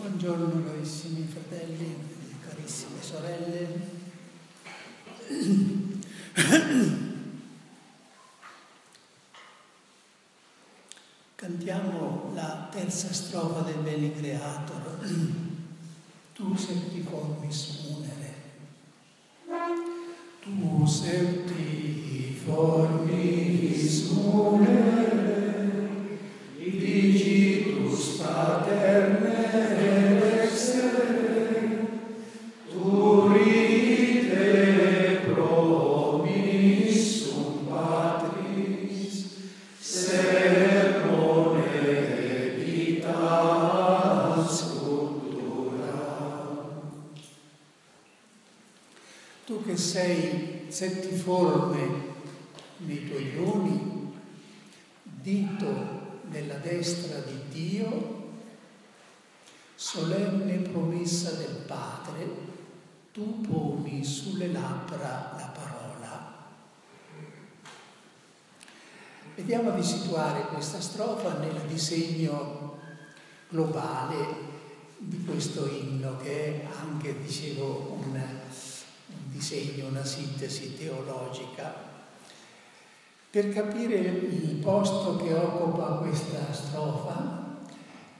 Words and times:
Buongiorno 0.00 0.64
carissimi 0.64 1.26
fratelli, 1.26 1.94
carissime 2.48 3.02
sorelle. 3.02 3.80
Cantiamo 11.34 12.32
la 12.34 12.68
terza 12.70 13.12
strofa 13.12 13.60
del 13.60 13.82
Bene 13.82 14.14
Creator. 14.14 15.38
Dio, 57.50 58.28
solenne 59.74 60.58
promessa 60.68 61.32
del 61.32 61.64
Padre, 61.66 62.26
tu 63.12 63.40
poni 63.40 64.04
sulle 64.04 64.52
labbra 64.52 65.34
la 65.36 65.52
parola. 65.52 66.38
Vediamo 69.34 69.70
di 69.72 69.82
situare 69.82 70.46
questa 70.48 70.80
strofa 70.80 71.38
nel 71.38 71.60
disegno 71.66 72.78
globale 73.48 74.48
di 74.98 75.24
questo 75.24 75.66
inno 75.66 76.18
che 76.18 76.62
è 76.62 76.66
anche, 76.78 77.22
dicevo, 77.22 77.98
un 78.00 78.22
disegno, 79.24 79.88
una 79.88 80.04
sintesi 80.04 80.76
teologica. 80.76 81.88
Per 83.30 83.48
capire 83.52 83.96
il 83.96 84.56
posto 84.62 85.16
che 85.16 85.32
occupa 85.32 85.96
questa 86.02 86.52
strofa, 86.52 87.39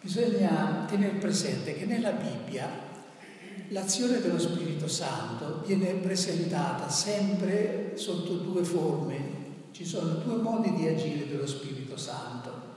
bisogna 0.00 0.86
tenere 0.88 1.18
presente 1.18 1.74
che 1.74 1.84
nella 1.84 2.12
Bibbia 2.12 2.88
l'azione 3.68 4.20
dello 4.20 4.38
Spirito 4.38 4.88
Santo 4.88 5.62
viene 5.66 5.92
presentata 5.94 6.88
sempre 6.88 7.92
sotto 7.94 8.34
due 8.34 8.64
forme. 8.64 9.38
Ci 9.72 9.84
sono 9.84 10.14
due 10.14 10.36
modi 10.36 10.74
di 10.74 10.88
agire 10.88 11.28
dello 11.28 11.46
Spirito 11.46 11.96
Santo. 11.96 12.68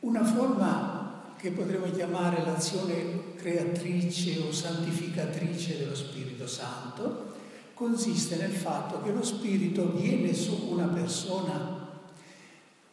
Una 0.00 0.24
forma 0.24 1.32
che 1.38 1.52
potremmo 1.52 1.90
chiamare 1.90 2.44
l'azione 2.44 3.34
creatrice 3.36 4.38
o 4.38 4.52
santificatrice 4.52 5.78
dello 5.78 5.94
Spirito 5.94 6.46
Santo, 6.46 7.32
consiste 7.74 8.36
nel 8.36 8.52
fatto 8.52 9.02
che 9.02 9.12
lo 9.12 9.22
Spirito 9.22 9.92
viene 9.92 10.34
su 10.34 10.68
una 10.70 10.86
persona 10.86 11.73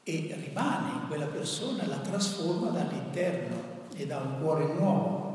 e 0.03 0.35
rimane 0.44 0.91
in 1.01 1.07
quella 1.07 1.28
persona, 1.28 1.85
la 1.88 1.97
trasforma 1.97 2.69
dall'interno 2.69 3.88
e 3.95 4.06
da 4.06 4.17
un 4.17 4.39
cuore 4.39 4.73
nuovo. 4.73 5.29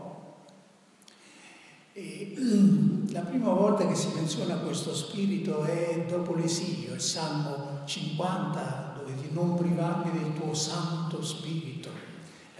E 1.93 2.35
la 3.13 3.21
prima 3.21 3.53
volta 3.53 3.87
che 3.87 3.95
si 3.95 4.09
menziona 4.15 4.57
questo 4.57 4.95
spirito 4.95 5.65
è 5.65 6.05
dopo 6.09 6.35
l'esilio, 6.35 6.95
il 6.95 7.01
Salmo 7.01 7.83
50, 7.85 8.95
dove 8.99 9.15
di 9.15 9.29
non 9.33 9.57
privarmi 9.57 10.11
del 10.19 10.35
tuo 10.35 10.53
Santo 10.53 11.23
Spirito 11.23 12.07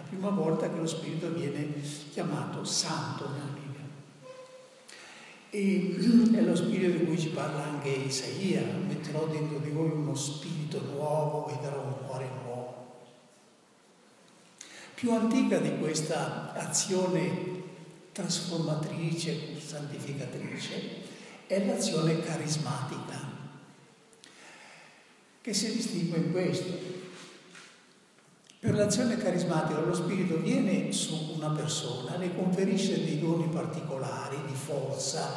prima 0.09 0.31
volta 0.31 0.71
che 0.71 0.79
lo 0.79 0.87
Spirito 0.87 1.31
viene 1.31 1.75
chiamato 2.11 2.65
santo 2.65 3.29
nella 3.29 3.53
Bibbia. 3.53 3.85
E 5.51 5.97
è 6.39 6.43
lo 6.43 6.55
Spirito 6.55 6.97
di 6.99 7.05
cui 7.05 7.19
ci 7.19 7.29
parla 7.29 7.65
anche 7.65 7.89
Isaia, 7.89 8.63
metterò 8.87 9.27
dentro 9.27 9.59
di 9.59 9.71
voi 9.71 9.91
uno 9.91 10.15
Spirito 10.15 10.81
nuovo 10.93 11.49
e 11.49 11.59
darò 11.61 11.83
un 11.83 12.07
cuore 12.07 12.29
nuovo. 12.43 12.75
Più 14.97 15.13
antica 15.13 15.59
di 15.59 15.77
questa 15.77 16.55
azione 16.55 17.65
trasformatrice, 18.13 19.61
santificatrice, 19.61 21.03
è 21.47 21.67
l'azione 21.67 22.19
carismatica, 22.21 23.21
che 25.43 25.53
si 25.53 25.71
distingue 25.71 26.17
in 26.17 26.33
questo. 26.33 26.73
Per 28.59 28.75
l'azione 28.75 29.19
carismatica 29.19 29.81
lo 29.81 29.93
Spirito 29.93 30.39
viene 30.39 30.91
su 30.93 31.35
una 31.37 31.51
persona, 31.51 32.17
le 32.17 32.35
conferisce 32.35 33.05
dei 33.05 33.21
doni 33.21 33.49
particolari 33.49 34.39
di 34.47 34.55
forza, 34.55 35.35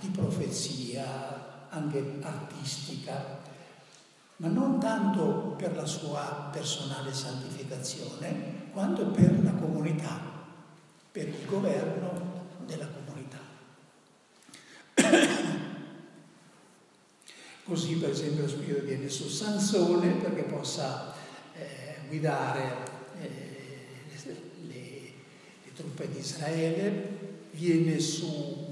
di 0.00 0.08
profezia, 0.08 1.68
anche 1.68 2.14
artistica, 2.22 3.41
ma 4.42 4.48
non 4.48 4.80
tanto 4.80 5.54
per 5.56 5.76
la 5.76 5.86
sua 5.86 6.48
personale 6.50 7.14
santificazione, 7.14 8.70
quanto 8.72 9.06
per 9.06 9.40
la 9.44 9.52
comunità, 9.52 10.20
per 11.12 11.28
il 11.28 11.46
governo 11.46 12.48
della 12.66 12.88
comunità. 12.88 13.38
Così 17.62 17.94
per 17.94 18.10
esempio 18.10 18.42
lo 18.42 18.48
Spirito 18.48 18.82
viene 18.82 19.08
su 19.08 19.28
Sansone 19.28 20.14
perché 20.14 20.42
possa 20.42 21.14
guidare 22.08 22.76
eh, 23.20 23.86
le, 24.24 24.36
le, 24.66 25.72
truppe 25.72 26.10
di 26.10 26.18
Israele, 26.18 27.18
viene 27.52 28.00
su 28.00 28.71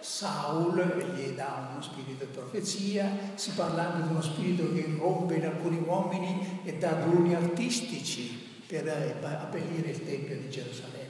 Saul 0.00 1.14
gli 1.14 1.30
dà 1.30 1.68
uno 1.70 1.82
spirito 1.82 2.24
di 2.24 2.30
profezia, 2.32 3.10
si 3.34 3.50
parla 3.52 3.92
anche 3.92 4.06
di 4.06 4.08
uno 4.08 4.22
spirito 4.22 4.72
che 4.72 4.80
irrompe 4.80 5.36
in 5.36 5.44
alcuni 5.44 5.78
uomini 5.78 6.60
e 6.64 6.78
dà 6.78 6.92
doni 6.92 7.34
artistici 7.34 8.62
per 8.66 8.86
eh, 8.86 9.16
abbellire 9.22 9.90
il 9.90 10.04
Tempio 10.04 10.36
di 10.36 10.50
Gerusalemme. 10.50 11.06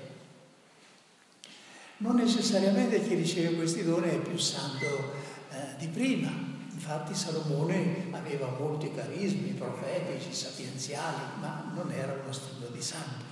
Non 1.99 2.17
necessariamente 2.17 3.03
chi 3.03 3.15
riceve 3.15 3.57
questi 3.57 3.83
doni 3.83 4.09
è 4.09 4.19
più 4.19 4.39
santo 4.39 4.87
eh, 5.51 5.77
di 5.79 5.89
prima, 5.89 6.49
Infatti 6.79 7.13
Salomone 7.13 8.07
aveva 8.13 8.55
molti 8.57 8.95
carismi 8.95 9.51
profetici, 9.51 10.33
sapienziali, 10.33 11.41
ma 11.41 11.73
non 11.75 11.91
era 11.91 12.13
uno 12.13 12.33
stile 12.33 12.71
di 12.71 12.81
santo. 12.81 13.28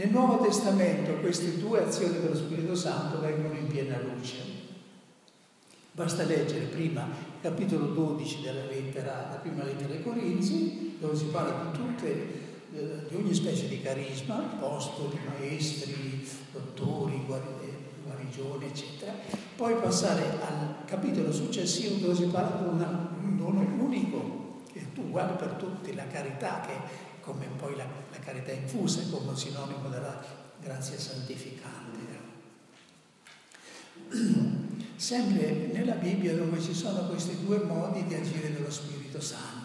Nel 0.00 0.08
Nuovo 0.08 0.38
Testamento 0.38 1.12
queste 1.16 1.58
due 1.58 1.84
azioni 1.84 2.20
dello 2.20 2.34
Spirito 2.34 2.74
Santo 2.74 3.20
vengono 3.20 3.52
in 3.52 3.66
piena 3.66 4.00
luce. 4.00 4.38
Basta 5.92 6.22
leggere 6.22 6.64
prima 6.64 7.02
il 7.02 7.42
capitolo 7.42 7.88
12 7.88 8.40
della 8.40 8.64
lettera, 8.64 9.28
la 9.30 9.36
prima 9.36 9.62
lettera 9.62 9.92
ai 9.92 10.02
Corinzi, 10.02 10.96
dove 10.98 11.14
si 11.14 11.24
parla 11.24 11.70
di 11.70 11.78
tutte 11.78 12.48
di 12.70 13.14
ogni 13.14 13.34
specie 13.34 13.68
di 13.68 13.82
carisma, 13.82 14.36
apostoli, 14.36 15.18
maestri, 15.38 16.26
dottori, 16.50 17.22
guarigioni, 17.26 18.64
eccetera, 18.64 19.12
poi 19.54 19.74
passare 19.74 20.22
al 20.22 20.76
capitolo 20.86 21.30
successivo 21.30 21.96
dove 21.96 22.14
si 22.14 22.24
parla 22.24 22.56
di 22.56 22.68
un 23.26 23.36
dono 23.36 23.60
unico, 23.78 24.60
che 24.72 24.78
è 24.78 24.98
uguale 24.98 25.34
per 25.34 25.56
tutti, 25.58 25.94
la 25.94 26.06
carità, 26.06 26.62
che 26.66 27.08
come 27.30 27.46
poi 27.56 27.76
la, 27.76 27.84
la 27.84 28.18
carità 28.18 28.50
infusa, 28.50 29.00
è 29.00 29.10
come 29.10 29.36
sinonimo 29.36 29.88
della 29.88 30.20
grazia 30.60 30.98
santificante. 30.98 32.28
Sempre 34.96 35.70
nella 35.72 35.94
Bibbia 35.94 36.34
dove 36.34 36.60
ci 36.60 36.74
sono 36.74 37.06
questi 37.06 37.44
due 37.44 37.58
modi 37.58 38.04
di 38.04 38.14
agire 38.14 38.52
dello 38.52 38.70
Spirito 38.70 39.20
Santo. 39.20 39.58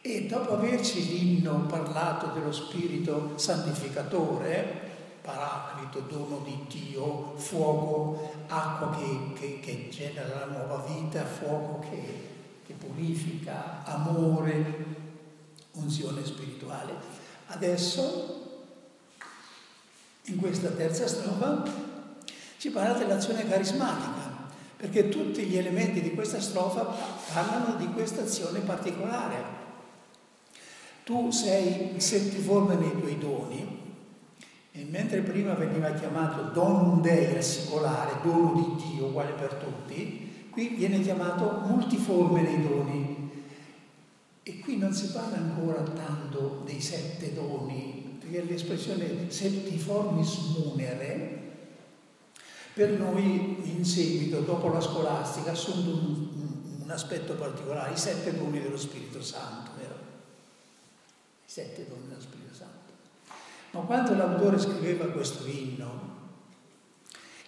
E 0.00 0.26
dopo 0.26 0.54
averci 0.54 1.06
l'inno 1.08 1.66
parlato 1.66 2.28
dello 2.28 2.52
Spirito 2.52 3.36
santificatore, 3.36 4.88
paraclito, 5.20 6.00
dono 6.08 6.42
di 6.44 6.64
Dio, 6.68 7.34
fuoco, 7.36 8.32
acqua 8.46 8.96
che, 8.96 9.32
che, 9.34 9.60
che 9.60 9.88
genera 9.90 10.46
la 10.46 10.46
nuova 10.46 10.84
vita, 10.86 11.22
fuoco 11.24 11.80
che, 11.90 12.28
che 12.64 12.72
purifica, 12.72 13.84
amore, 13.84 14.99
unzione 15.80 16.24
spirituale. 16.24 16.92
Adesso, 17.46 18.48
in 20.24 20.36
questa 20.36 20.68
terza 20.68 21.06
strofa, 21.06 21.64
ci 22.58 22.70
parla 22.70 22.98
dell'azione 22.98 23.48
carismatica, 23.48 24.48
perché 24.76 25.08
tutti 25.08 25.42
gli 25.44 25.56
elementi 25.56 26.00
di 26.00 26.14
questa 26.14 26.40
strofa 26.40 26.84
parlano 27.32 27.76
di 27.76 27.88
questa 27.92 28.22
azione 28.22 28.60
particolare. 28.60 29.58
tu 31.10 31.30
sei 31.32 31.94
settiforme 31.96 32.76
nei 32.76 32.92
tuoi 32.92 33.18
doni, 33.18 33.78
e 34.70 34.86
mentre 34.88 35.22
prima 35.22 35.54
veniva 35.54 35.90
chiamato 35.90 36.52
donum 36.52 37.00
Dei 37.00 37.42
singolare, 37.42 38.20
dono 38.22 38.76
di 38.76 38.92
Dio, 38.94 39.06
uguale 39.06 39.32
per 39.32 39.54
tutti, 39.54 40.48
qui 40.50 40.68
viene 40.68 41.00
chiamato 41.00 41.62
multiforme 41.66 42.42
nei 42.42 42.62
doni. 42.62 43.19
E 44.50 44.58
qui 44.58 44.78
non 44.78 44.92
si 44.92 45.12
parla 45.12 45.36
ancora 45.36 45.80
tanto 45.82 46.62
dei 46.64 46.80
sette 46.80 47.32
doni, 47.32 48.18
perché 48.18 48.42
l'espressione 48.42 49.30
settiformis 49.30 50.38
munere 50.58 51.38
per 52.72 52.98
noi 52.98 53.76
in 53.76 53.84
seguito, 53.84 54.40
dopo 54.40 54.66
la 54.68 54.80
scolastica, 54.80 55.50
ha 55.50 55.52
assunto 55.52 55.90
un, 55.90 56.28
un, 56.82 56.90
aspetto 56.90 57.34
particolare, 57.34 57.92
i 57.92 57.96
sette 57.96 58.36
doni 58.36 58.60
dello 58.60 58.76
Spirito 58.76 59.22
Santo, 59.22 59.70
vero? 59.78 59.94
I 61.46 61.50
sette 61.50 61.86
doni 61.88 62.08
dello 62.08 62.20
Spirito 62.20 62.52
Santo. 62.52 62.90
Ma 63.70 63.80
quando 63.82 64.16
l'autore 64.16 64.58
scriveva 64.58 65.04
questo 65.06 65.46
inno, 65.46 66.08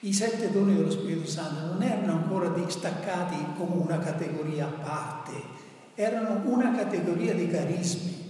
i 0.00 0.12
sette 0.12 0.52
doni 0.52 0.76
dello 0.76 0.90
Spirito 0.90 1.28
Santo 1.28 1.66
non 1.66 1.82
erano 1.82 2.12
ancora 2.12 2.50
distaccati 2.50 3.37
come 3.56 3.75
una 3.75 3.98
categoria 3.98 4.66
a 4.66 4.70
parte, 4.70 5.61
erano 5.94 6.42
una 6.50 6.74
categoria 6.74 7.34
di 7.34 7.48
carismi. 7.48 8.20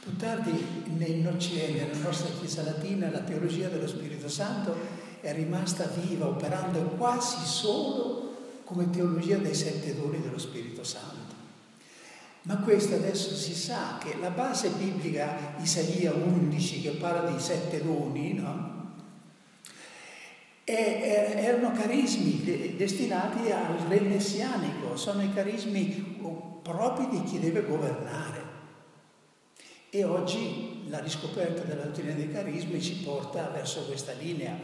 Più 0.00 0.16
tardi 0.16 0.64
in 0.98 1.26
Occidente, 1.26 1.84
nella 1.84 1.98
nostra 1.98 2.30
Chiesa 2.38 2.62
Latina, 2.62 3.10
la 3.10 3.20
teologia 3.20 3.68
dello 3.68 3.88
Spirito 3.88 4.28
Santo 4.28 4.74
è 5.20 5.32
rimasta 5.32 5.86
viva, 5.86 6.26
operando 6.26 6.80
quasi 6.90 7.44
solo 7.44 8.60
come 8.64 8.90
teologia 8.90 9.38
dei 9.38 9.54
sette 9.54 9.96
doni 9.96 10.20
dello 10.20 10.38
Spirito 10.38 10.84
Santo. 10.84 11.34
Ma 12.42 12.58
questo 12.58 12.94
adesso 12.94 13.34
si 13.34 13.54
sa 13.54 13.98
che 13.98 14.16
la 14.20 14.30
base 14.30 14.68
biblica 14.70 15.56
Isaia 15.60 16.12
11 16.12 16.80
che 16.82 16.90
parla 16.90 17.28
dei 17.28 17.40
sette 17.40 17.82
doni, 17.82 18.34
no? 18.34 18.75
E, 20.68 20.74
erano 21.36 21.70
carismi 21.70 22.74
destinati 22.76 23.52
al 23.52 23.76
re 23.86 24.00
messianico, 24.00 24.96
sono 24.96 25.22
i 25.22 25.32
carismi 25.32 26.18
propri 26.62 27.08
di 27.08 27.22
chi 27.22 27.38
deve 27.38 27.64
governare. 27.64 28.42
E 29.90 30.02
oggi 30.02 30.88
la 30.88 30.98
riscoperta 30.98 31.62
della 31.62 31.84
dottrina 31.84 32.14
dei 32.14 32.32
carismi 32.32 32.82
ci 32.82 32.96
porta 32.96 33.48
verso 33.50 33.84
questa 33.84 34.12
linea. 34.12 34.58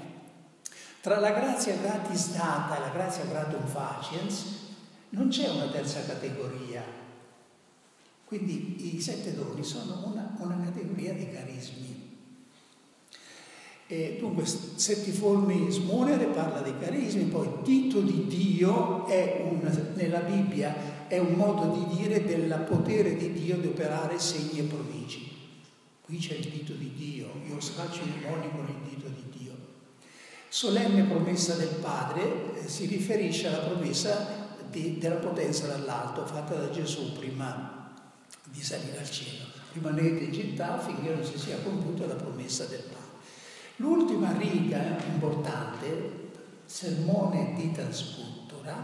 Tra 1.00 1.20
la 1.20 1.30
grazia 1.30 1.76
gratis 1.76 2.32
data 2.32 2.76
e 2.76 2.80
la 2.80 2.88
grazia 2.88 3.24
gratum 3.24 3.64
faciens 3.64 4.70
non 5.10 5.28
c'è 5.28 5.48
una 5.48 5.68
terza 5.68 6.04
categoria, 6.04 6.82
quindi 8.24 8.96
i 8.96 9.00
sette 9.00 9.34
doni 9.34 9.62
sono 9.62 10.06
una, 10.06 10.34
una 10.38 10.58
categoria 10.64 11.12
di 11.12 11.28
carismi. 11.30 11.91
E 13.92 14.16
dunque, 14.18 14.46
settiformi 14.46 15.70
smunere 15.70 16.24
parla 16.24 16.62
dei 16.62 16.78
carismi, 16.80 17.24
poi 17.24 17.46
dito 17.62 18.00
di 18.00 18.26
Dio 18.26 19.04
è 19.06 19.46
un, 19.46 19.92
nella 19.96 20.20
Bibbia 20.20 21.06
è 21.08 21.18
un 21.18 21.34
modo 21.34 21.76
di 21.76 21.96
dire 21.98 22.24
del 22.24 22.64
potere 22.66 23.14
di 23.18 23.34
Dio 23.34 23.58
di 23.58 23.66
operare 23.66 24.18
segni 24.18 24.60
e 24.60 24.62
prodigi. 24.62 25.30
Qui 26.00 26.16
c'è 26.16 26.36
il 26.36 26.48
dito 26.48 26.72
di 26.72 26.90
Dio, 26.96 27.32
io 27.46 27.60
faccio 27.60 28.00
i 28.04 28.18
demoni 28.18 28.50
con 28.50 28.66
il 28.66 28.88
dito 28.88 29.08
di 29.08 29.38
Dio. 29.38 29.52
Solenne 30.48 31.02
promessa 31.02 31.56
del 31.56 31.76
Padre 31.82 32.62
eh, 32.62 32.68
si 32.70 32.86
riferisce 32.86 33.48
alla 33.48 33.58
promessa 33.58 34.48
di, 34.70 34.96
della 34.96 35.16
potenza 35.16 35.66
dall'alto 35.66 36.24
fatta 36.24 36.54
da 36.54 36.70
Gesù 36.70 37.12
prima 37.12 37.92
di 38.50 38.62
salire 38.62 39.00
al 39.00 39.10
cielo. 39.10 39.44
Rimanete 39.74 40.24
in 40.24 40.32
città 40.32 40.78
finché 40.78 41.12
non 41.12 41.22
si 41.22 41.36
sia 41.36 41.58
compiuta 41.58 42.06
la 42.06 42.14
promessa 42.14 42.64
del 42.64 42.80
Padre. 42.80 43.01
L'ultima 43.82 44.30
riga 44.38 44.96
importante, 45.12 46.30
sermone 46.64 47.54
di 47.56 47.72
Transcultura, 47.72 48.76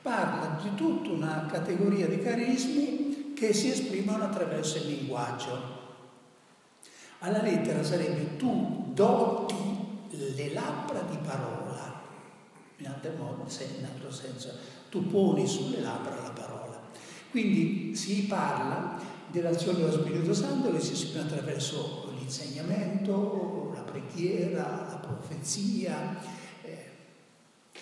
parla 0.00 0.56
di 0.62 0.72
tutta 0.76 1.10
una 1.10 1.46
categoria 1.50 2.06
di 2.06 2.20
carismi 2.20 3.32
che 3.34 3.52
si 3.52 3.70
esprimono 3.70 4.22
attraverso 4.22 4.76
il 4.76 4.86
linguaggio. 4.86 5.78
Alla 7.18 7.42
lettera 7.42 7.82
sarebbe 7.82 8.36
tu 8.36 8.92
doti 8.94 9.56
le 10.10 10.52
labbra 10.52 11.00
di 11.00 11.16
parola, 11.26 12.00
in 12.76 12.86
altro, 12.86 14.12
senso, 14.12 14.52
tu 14.90 15.08
poni 15.08 15.44
sulle 15.44 15.80
labbra 15.80 16.22
la 16.22 16.30
parola. 16.30 16.80
Quindi 17.32 17.96
si 17.96 18.26
parla 18.26 18.96
dell'azione 19.26 19.78
dello 19.78 19.92
Spirito 19.92 20.32
Santo 20.32 20.70
che 20.70 20.78
si 20.78 20.92
esprime 20.92 21.24
attraverso 21.24 22.12
l'insegnamento, 22.16 23.59
preghiera, 23.90 24.86
la 24.90 25.00
profezia, 25.00 26.16
eh, 26.62 26.90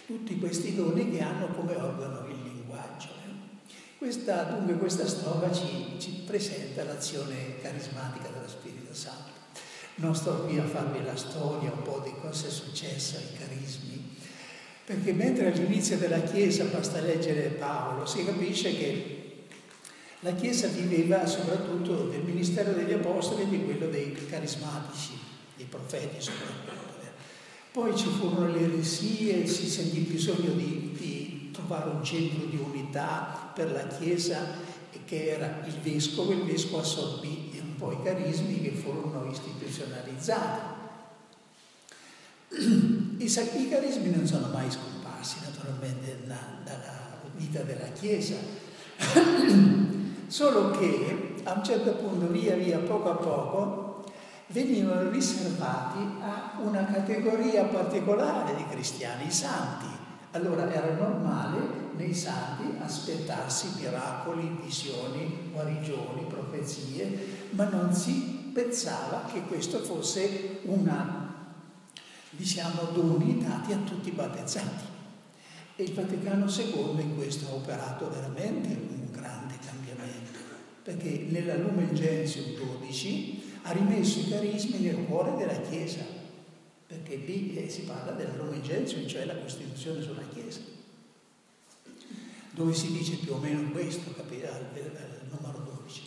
tutti 0.07 0.39
questi 0.39 0.75
doni 0.75 1.11
che 1.11 1.21
hanno 1.21 1.49
come 1.49 1.75
organo 1.75 2.27
il 2.29 2.43
linguaggio. 2.43 3.09
Eh. 3.09 3.77
Questa, 3.99 4.43
dunque 4.45 4.77
questa 4.77 5.07
strofa 5.07 5.53
ci, 5.53 5.97
ci 5.99 6.23
presenta 6.27 6.85
l'azione 6.85 7.61
carismatica 7.61 8.29
dello 8.29 8.49
Spirito 8.49 8.95
Santo. 8.95 9.37
Non 9.97 10.15
sto 10.15 10.45
qui 10.45 10.59
a 10.59 10.65
farvi 10.65 11.03
la 11.05 11.17
storia 11.17 11.73
un 11.73 11.83
po' 11.83 12.01
di 12.05 12.13
cosa 12.21 12.47
è 12.47 12.51
successo 12.51 13.17
ai 13.17 13.37
carismi, 13.37 14.17
perché 14.85 15.13
mentre 15.13 15.53
all'inizio 15.53 15.99
della 15.99 16.21
Chiesa 16.21 16.65
basta 16.65 17.01
leggere 17.01 17.49
Paolo, 17.49 18.07
si 18.07 18.25
capisce 18.25 18.77
che 18.77 19.19
la 20.21 20.33
Chiesa 20.33 20.69
viveva 20.69 21.27
soprattutto 21.27 22.09
del 22.09 22.23
ministero 22.23 22.73
degli 22.73 22.93
Apostoli 22.93 23.43
e 23.43 23.49
di 23.49 23.65
quello 23.65 23.87
dei 23.87 24.13
carismatici, 24.29 25.13
dei 25.59 25.67
profeti 25.67 26.23
soprattutto. 26.23 26.87
Poi 27.71 27.95
ci 27.95 28.09
furono 28.09 28.51
le 28.51 28.61
eresie, 28.61 29.47
si 29.47 29.69
sentì 29.69 30.01
bisogno 30.01 30.53
di, 30.53 30.97
di 30.97 31.51
trovare 31.53 31.91
un 31.91 32.03
centro 32.03 32.47
di 32.47 32.57
unità 32.57 33.53
per 33.55 33.71
la 33.71 33.87
Chiesa 33.87 34.77
che 35.05 35.31
era 35.31 35.63
il 35.67 35.75
Vescovo, 35.83 36.33
il 36.33 36.45
Vescovo 36.45 36.81
assorbì 36.81 37.61
un 37.63 37.77
po' 37.77 37.93
i 37.93 38.03
carismi 38.03 38.61
che 38.63 38.73
furono 38.73 39.31
istituzionalizzati. 39.31 40.77
I, 43.19 43.25
I 43.25 43.69
carismi 43.69 44.11
non 44.11 44.27
sono 44.27 44.49
mai 44.49 44.71
scomparsi 44.71 45.37
naturalmente 45.45 46.21
dalla 46.25 47.21
vita 47.37 47.63
della 47.63 47.89
Chiesa. 47.93 48.37
Solo 50.27 50.71
che 50.73 51.35
a 51.45 51.53
un 51.53 51.65
certo 51.65 51.93
punto, 51.93 52.27
via 52.29 52.57
via, 52.57 52.79
poco 52.79 53.11
a 53.11 53.17
poco, 53.17 53.88
venivano 54.49 55.11
riservati 55.11 55.99
a 56.21 56.59
una 56.63 56.85
categoria 56.85 57.65
particolare 57.65 58.55
di 58.57 58.67
cristiani, 58.69 59.27
i 59.27 59.33
santi. 59.33 59.87
Allora 60.33 60.71
era 60.73 60.95
normale 60.95 61.87
nei 61.97 62.15
santi 62.15 62.77
aspettarsi 62.81 63.71
miracoli, 63.79 64.59
visioni, 64.63 65.51
guarigioni, 65.53 66.27
profezie, 66.29 67.49
ma 67.51 67.69
non 67.69 67.93
si 67.93 68.51
pensava 68.53 69.29
che 69.33 69.43
questo 69.43 69.79
fosse 69.79 70.61
una, 70.65 71.35
diciamo, 72.31 72.91
doni 72.93 73.43
dati 73.43 73.73
a 73.73 73.79
tutti 73.79 74.09
i 74.09 74.13
battezzati. 74.13 74.97
E 75.77 75.83
il 75.83 75.95
Vaticano 75.95 76.47
II 76.47 77.01
in 77.01 77.17
questo 77.17 77.47
ha 77.49 77.55
operato 77.55 78.11
veramente 78.11 78.69
un 78.69 79.09
grande 79.13 79.59
perché 80.89 81.27
nella 81.29 81.55
Lumen 81.57 81.95
Gentium 81.95 82.55
12 82.79 83.38
ha 83.69 83.73
rimesso 83.73 84.21
i 84.21 84.29
carismi 84.31 84.79
nel 84.79 85.05
cuore 85.05 85.37
della 85.37 85.61
Chiesa, 85.61 86.01
perché 86.87 87.17
lì 87.17 87.55
eh, 87.55 87.69
si 87.69 87.83
parla 87.83 88.13
della 88.13 88.35
Lumen 88.35 88.63
Gentium, 88.63 89.07
cioè 89.07 89.27
la 89.27 89.37
Costituzione 89.37 90.01
sulla 90.01 90.27
Chiesa, 90.33 90.61
dove 92.53 92.73
si 92.73 92.91
dice 92.93 93.17
più 93.17 93.35
o 93.35 93.37
meno 93.37 93.71
questo, 93.71 94.11
capite, 94.15 94.49
al 94.49 94.65
numero 95.29 95.71
12. 95.83 96.03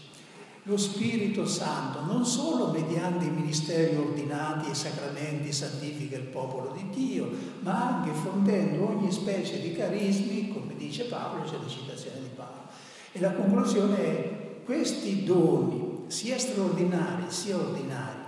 Lo 0.63 0.75
Spirito 0.75 1.45
Santo 1.45 2.03
non 2.03 2.25
solo 2.25 2.71
mediante 2.71 3.25
i 3.25 3.29
ministeri 3.29 3.95
ordinati 3.95 4.71
e 4.71 4.73
sacramenti 4.73 5.53
santifica 5.53 6.17
il 6.17 6.23
popolo 6.23 6.71
di 6.75 6.89
Dio, 6.89 7.29
ma 7.59 7.97
anche 7.97 8.11
fondendo 8.11 8.87
ogni 8.87 9.11
specie 9.11 9.61
di 9.61 9.73
carismi, 9.73 10.51
come 10.51 10.75
dice 10.75 11.03
Paolo, 11.03 11.43
c'è 11.43 11.57
la 11.61 11.69
citazione 11.69 12.21
di 12.21 12.29
Paolo. 12.35 12.69
E 13.11 13.19
la 13.19 13.33
conclusione 13.33 13.97
è 13.97 14.63
questi 14.65 15.23
doni, 15.23 15.90
sia 16.11 16.37
straordinari 16.37 17.31
sia 17.31 17.55
ordinari, 17.55 18.19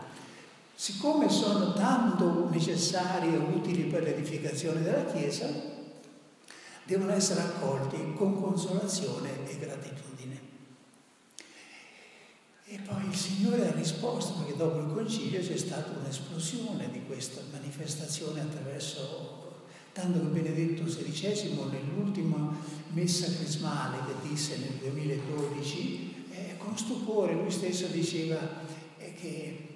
siccome 0.73 1.29
sono 1.29 1.73
tanto 1.73 2.49
necessari 2.49 3.33
e 3.33 3.37
utili 3.37 3.83
per 3.83 4.03
l'edificazione 4.03 4.81
della 4.81 5.05
Chiesa, 5.05 5.47
devono 6.85 7.11
essere 7.11 7.41
accolti 7.41 7.97
con 8.15 8.41
consolazione 8.41 9.47
e 9.47 9.57
gratitudine. 9.57 10.39
E 12.65 12.79
poi 12.79 13.05
il 13.07 13.15
Signore 13.15 13.67
ha 13.67 13.75
risposto, 13.75 14.33
perché 14.39 14.55
dopo 14.55 14.79
il 14.79 14.93
concilio 14.93 15.41
c'è 15.41 15.57
stata 15.57 15.91
un'esplosione 15.99 16.89
di 16.89 17.05
questa 17.05 17.41
manifestazione 17.51 18.41
attraverso 18.41 19.41
tanto 19.91 20.19
che 20.19 20.25
Benedetto 20.25 20.83
XVI 20.83 21.69
nell'ultima 21.69 22.51
messa 22.93 23.27
crismale 23.27 23.97
che 24.05 24.27
disse 24.27 24.57
nel 24.57 24.79
2012, 24.79 26.09
eh, 26.09 26.12
con 26.63 26.77
stupore 26.77 27.33
lui 27.33 27.51
stesso 27.51 27.87
diceva 27.87 28.37
che 29.19 29.67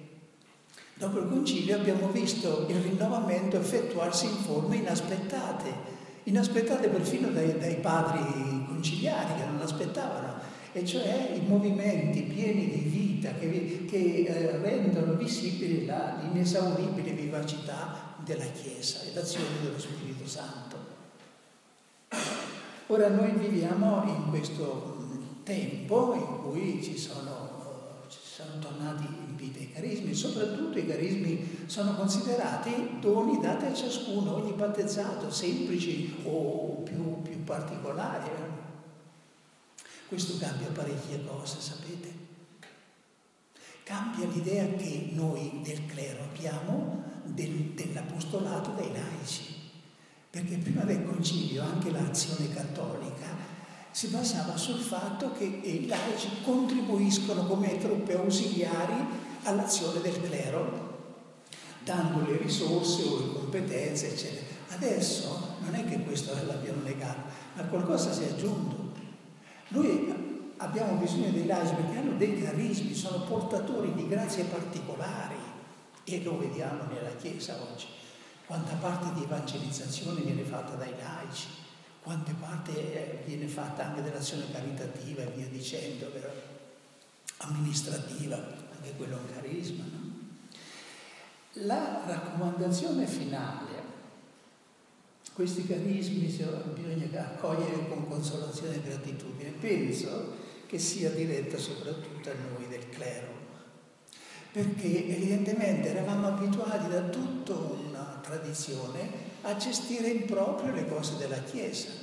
dopo 0.94 1.20
il 1.20 1.28
concilio 1.28 1.76
abbiamo 1.76 2.08
visto 2.08 2.66
il 2.68 2.76
rinnovamento 2.76 3.58
effettuarsi 3.58 4.26
in 4.26 4.36
forme 4.36 4.76
inaspettate, 4.76 5.96
inaspettate 6.24 6.88
perfino 6.88 7.28
dai, 7.28 7.56
dai 7.58 7.76
padri 7.76 8.66
conciliari 8.66 9.40
che 9.40 9.46
non 9.46 9.60
aspettavano, 9.62 10.40
e 10.72 10.84
cioè 10.84 11.32
i 11.34 11.46
movimenti 11.46 12.22
pieni 12.22 12.68
di 12.68 12.88
vita 12.88 13.32
che, 13.34 13.84
che 13.88 14.24
eh, 14.26 14.56
rendono 14.58 15.14
visibile 15.14 15.86
la, 15.86 16.18
l'inesauribile 16.22 17.12
vivacità 17.12 18.16
della 18.24 18.44
Chiesa 18.44 19.00
e 19.02 19.14
l'azione 19.14 19.46
dello 19.62 19.78
Spirito 19.78 20.26
Santo. 20.26 20.76
Ora 22.88 23.08
noi 23.08 23.32
viviamo 23.32 24.02
in 24.06 24.30
questo 24.30 24.97
tempo 25.48 26.12
in 26.12 26.42
cui 26.42 26.82
ci 26.82 26.98
sono, 26.98 28.04
ci 28.10 28.18
sono 28.22 28.58
tornati 28.58 29.06
in 29.06 29.34
vita 29.34 29.60
i 29.60 29.72
carismi, 29.72 30.12
soprattutto 30.12 30.78
i 30.78 30.86
carismi 30.86 31.64
sono 31.64 31.94
considerati 31.94 32.98
doni 33.00 33.40
dati 33.40 33.64
a 33.64 33.72
ciascuno, 33.72 34.34
ogni 34.34 34.52
battezzato, 34.52 35.30
semplici 35.30 36.16
o 36.24 36.82
più, 36.82 37.22
più 37.22 37.42
particolari. 37.44 38.28
Questo 40.06 40.36
cambia 40.36 40.68
parecchie 40.68 41.24
cose, 41.24 41.60
sapete? 41.60 42.26
Cambia 43.84 44.26
l'idea 44.26 44.66
che 44.76 45.08
noi 45.12 45.60
del 45.62 45.86
clero 45.86 46.24
abbiamo 46.24 47.04
del, 47.24 47.72
dell'apostolato 47.72 48.72
dei 48.72 48.92
laici 48.92 49.56
perché 50.30 50.58
prima 50.58 50.82
del 50.82 51.04
concilio 51.04 51.62
anche 51.62 51.90
l'azione 51.90 52.52
cattolica 52.52 53.47
si 53.98 54.06
basava 54.06 54.56
sul 54.56 54.78
fatto 54.78 55.32
che 55.32 55.42
i 55.42 55.88
laici 55.88 56.28
contribuiscono 56.44 57.46
come 57.46 57.78
truppe 57.78 58.16
ausiliari 58.16 58.94
all'azione 59.42 60.00
del 60.00 60.20
clero, 60.22 61.16
dando 61.82 62.24
le 62.24 62.36
risorse 62.36 63.02
o 63.02 63.18
le 63.18 63.32
competenze, 63.32 64.12
eccetera. 64.12 64.46
Adesso 64.68 65.56
non 65.64 65.74
è 65.74 65.84
che 65.84 65.98
questo 66.04 66.32
l'abbiano 66.46 66.82
negato, 66.82 67.22
ma 67.54 67.64
qualcosa 67.64 68.12
si 68.12 68.22
è 68.22 68.28
aggiunto. 68.28 68.92
Noi 69.70 70.52
abbiamo 70.58 71.00
bisogno 71.00 71.32
dei 71.32 71.46
laici 71.46 71.74
perché 71.74 71.98
hanno 71.98 72.16
dei 72.16 72.40
carismi, 72.40 72.94
sono 72.94 73.24
portatori 73.24 73.92
di 73.94 74.06
grazie 74.06 74.44
particolari 74.44 75.34
e 76.04 76.22
lo 76.22 76.38
vediamo 76.38 76.84
nella 76.84 77.16
Chiesa 77.16 77.56
oggi 77.60 77.86
quanta 78.46 78.76
parte 78.76 79.12
di 79.14 79.24
evangelizzazione 79.24 80.20
viene 80.20 80.44
fatta 80.44 80.74
dai 80.76 80.94
laici, 80.96 81.48
quante 82.08 82.32
parte 82.40 82.72
eh, 82.72 83.22
viene 83.26 83.46
fatta 83.46 83.84
anche 83.88 84.00
dell'azione 84.00 84.50
caritativa 84.50 85.20
e 85.20 85.30
via 85.36 85.46
dicendo, 85.48 86.06
però, 86.06 86.30
amministrativa, 87.36 88.34
anche 88.36 88.94
quello 88.96 89.18
è 89.18 89.20
un 89.20 89.34
carisma. 89.34 89.84
No? 89.84 90.16
La 91.66 92.04
raccomandazione 92.06 93.06
finale, 93.06 93.82
questi 95.34 95.66
carismi 95.66 96.20
bisogna 96.20 97.20
accogliere 97.20 97.88
con 97.90 98.08
consolazione 98.08 98.76
e 98.76 98.82
gratitudine, 98.88 99.50
penso 99.60 100.34
che 100.64 100.78
sia 100.78 101.10
diretta 101.10 101.58
soprattutto 101.58 102.30
a 102.30 102.34
noi 102.54 102.68
del 102.68 102.88
clero, 102.88 103.28
perché 104.50 105.14
evidentemente 105.14 105.90
eravamo 105.90 106.28
abituati 106.28 106.88
da 106.88 107.02
tutta 107.02 107.52
una 107.52 108.18
tradizione 108.22 109.26
a 109.42 109.54
gestire 109.56 110.08
in 110.08 110.24
proprio 110.24 110.72
le 110.72 110.88
cose 110.88 111.18
della 111.18 111.42
Chiesa 111.42 111.97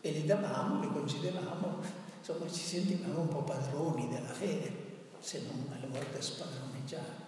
e 0.00 0.12
le 0.12 0.24
davamo, 0.24 0.80
le 0.80 0.88
concedevamo, 0.92 1.78
insomma 2.18 2.50
ci 2.50 2.60
sentivamo 2.60 3.20
un 3.20 3.28
po' 3.28 3.42
padroni 3.42 4.08
della 4.08 4.32
fede, 4.32 4.86
se 5.20 5.42
non 5.46 5.66
alle 5.74 5.88
volte 5.88 6.22
spadroneggiati. 6.22 7.26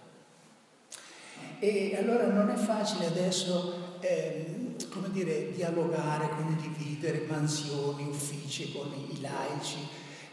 E 1.59 1.95
allora 1.97 2.27
non 2.27 2.49
è 2.49 2.55
facile 2.55 3.07
adesso, 3.07 3.97
eh, 3.99 4.75
come 4.89 5.11
dire, 5.11 5.51
dialogare, 5.51 6.29
condividere 6.29 7.25
mansioni, 7.27 8.07
uffici 8.07 8.71
con 8.71 8.91
i 8.93 9.19
laici, 9.21 9.87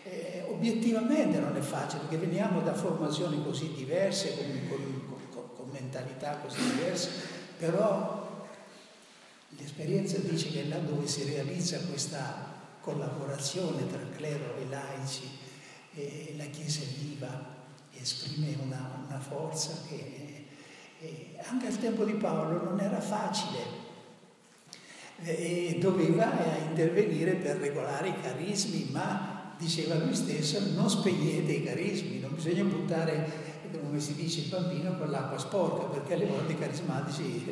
eh, 0.05 0.45
obiettivamente 0.49 1.39
non 1.39 1.55
è 1.57 1.61
facile 1.61 2.03
perché 2.03 2.17
veniamo 2.17 2.61
da 2.61 2.73
formazioni 2.73 3.43
così 3.43 3.73
diverse, 3.75 4.37
con, 4.37 4.69
con, 4.69 5.51
con 5.55 5.69
mentalità 5.71 6.39
così 6.39 6.61
diverse, 6.63 7.11
però 7.59 8.28
l'esperienza 9.59 10.19
dice 10.19 10.51
che 10.51 10.67
là 10.69 10.79
dove 10.79 11.07
si 11.07 11.25
realizza 11.25 11.79
questa 11.81 12.57
collaborazione 12.81 13.87
tra 13.87 14.01
clero 14.17 14.57
e 14.57 14.67
laici, 14.69 15.29
eh, 15.95 16.35
la 16.37 16.47
Chiesa 16.47 16.81
viva, 16.99 17.57
esprime 17.93 18.57
una, 18.63 19.05
una 19.07 19.19
forza 19.19 19.83
che 19.89 20.47
eh, 21.01 21.37
anche 21.43 21.67
al 21.67 21.79
tempo 21.79 22.05
di 22.05 22.15
Paolo 22.15 22.63
non 22.63 22.81
era 22.81 23.01
facile 23.01 23.87
e 25.21 25.77
doveva 25.81 26.33
intervenire 26.69 27.35
per 27.35 27.57
regolare 27.57 28.09
i 28.09 28.21
carismi, 28.21 28.89
ma 28.91 29.55
diceva 29.59 29.97
lui 29.97 30.15
stesso, 30.15 30.61
non 30.75 30.89
spegnete 30.89 31.53
i 31.53 31.65
carismi, 31.65 32.21
non 32.21 32.35
bisogna 32.35 32.63
buttare, 32.63 33.47
come 33.83 33.99
si 33.99 34.15
dice, 34.15 34.41
il 34.41 34.47
bambino 34.47 34.97
con 34.97 35.11
l'acqua 35.11 35.39
sporca, 35.39 35.87
perché 35.87 36.15
alle 36.15 36.27
volte 36.27 36.53
i 36.53 36.59
carismatici 36.59 37.45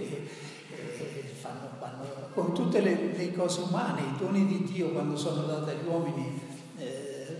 eh, 0.94 1.34
fanno, 1.40 1.68
fanno, 1.78 2.04
con 2.32 2.54
tutte 2.54 2.80
le, 2.80 3.12
le, 3.16 3.32
cose 3.32 3.60
umane, 3.60 4.02
i 4.02 4.16
doni 4.18 4.46
di 4.46 4.64
Dio 4.64 4.90
quando 4.90 5.16
sono 5.16 5.42
dati 5.42 5.70
agli 5.70 5.86
uomini 5.86 6.40
eh, 6.78 7.36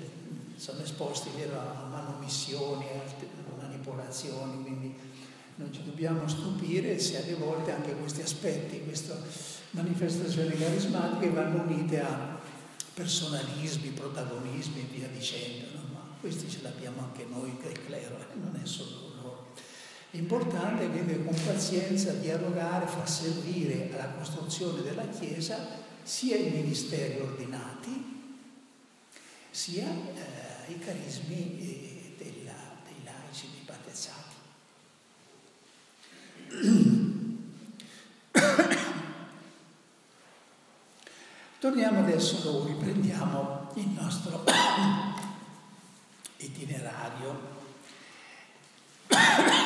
sono 0.56 0.80
esposti 0.82 1.30
vero, 1.36 1.58
a 1.58 1.86
manomissioni, 1.90 2.86
a 2.86 3.60
manipolazioni, 3.60 4.62
quindi 4.62 4.94
non 5.56 5.72
ci 5.72 5.82
dobbiamo 5.84 6.26
stupire 6.28 6.98
se 6.98 7.22
alle 7.22 7.34
volte 7.34 7.72
anche 7.72 7.94
questi 7.94 8.22
aspetti, 8.22 8.82
queste 8.84 9.14
manifestazioni 9.70 10.56
carismatiche 10.56 11.30
vanno 11.30 11.62
unite 11.62 12.00
a 12.00 12.38
personalismi, 12.94 13.88
protagonismi 13.90 14.80
e 14.80 14.96
via 14.96 15.08
dicendo, 15.08 15.66
no? 15.74 15.80
ma 15.92 16.00
questi 16.20 16.48
ce 16.48 16.60
l'abbiamo 16.62 17.02
anche 17.02 17.26
noi 17.28 17.54
del 17.62 17.84
clero, 17.84 18.16
eh? 18.16 18.38
non 18.38 18.58
è 18.62 18.66
solo. 18.66 19.05
L'importante 20.16 20.86
è 20.86 20.90
quindi 20.90 21.22
con 21.22 21.36
pazienza 21.44 22.12
dialogare, 22.12 22.86
far 22.86 23.06
servire 23.06 23.90
alla 23.92 24.14
costruzione 24.14 24.80
della 24.80 25.06
Chiesa 25.08 25.58
sia 26.02 26.36
i 26.36 26.48
ministeri 26.48 27.20
ordinati, 27.20 28.02
sia 29.50 29.84
eh, 29.84 30.72
i 30.72 30.78
carismi 30.78 31.60
eh, 31.60 32.14
della, 32.16 32.54
dei 32.86 33.04
laici, 33.04 33.50
dei 33.52 33.60
battezzati. 33.66 34.36
Torniamo 41.60 41.98
adesso 41.98 42.50
noi, 42.50 42.72
prendiamo 42.76 43.70
il 43.74 43.88
nostro 43.88 44.44
itinerario. 46.38 47.52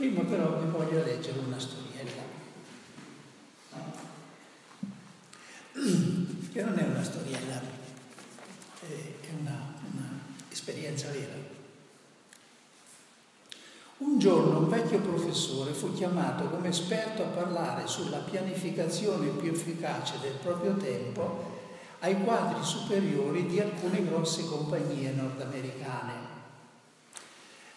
Prima 0.00 0.22
però 0.22 0.58
vi 0.58 0.70
voglio 0.70 1.04
leggere 1.04 1.40
una 1.40 1.58
storiella, 1.58 2.22
che 6.50 6.62
non 6.62 6.78
è 6.78 6.84
una 6.84 7.04
storiella, 7.04 7.60
è 8.80 9.28
un'esperienza 10.48 11.10
vera. 11.10 11.34
Un 13.98 14.18
giorno 14.18 14.60
un 14.60 14.70
vecchio 14.70 15.00
professore 15.00 15.74
fu 15.74 15.92
chiamato 15.92 16.44
come 16.44 16.68
esperto 16.68 17.22
a 17.22 17.26
parlare 17.26 17.86
sulla 17.86 18.20
pianificazione 18.20 19.28
più 19.28 19.52
efficace 19.52 20.14
del 20.22 20.38
proprio 20.42 20.78
tempo 20.78 21.58
ai 21.98 22.24
quadri 22.24 22.64
superiori 22.64 23.44
di 23.44 23.60
alcune 23.60 24.02
grosse 24.06 24.46
compagnie 24.46 25.10
nordamericane. 25.10 26.29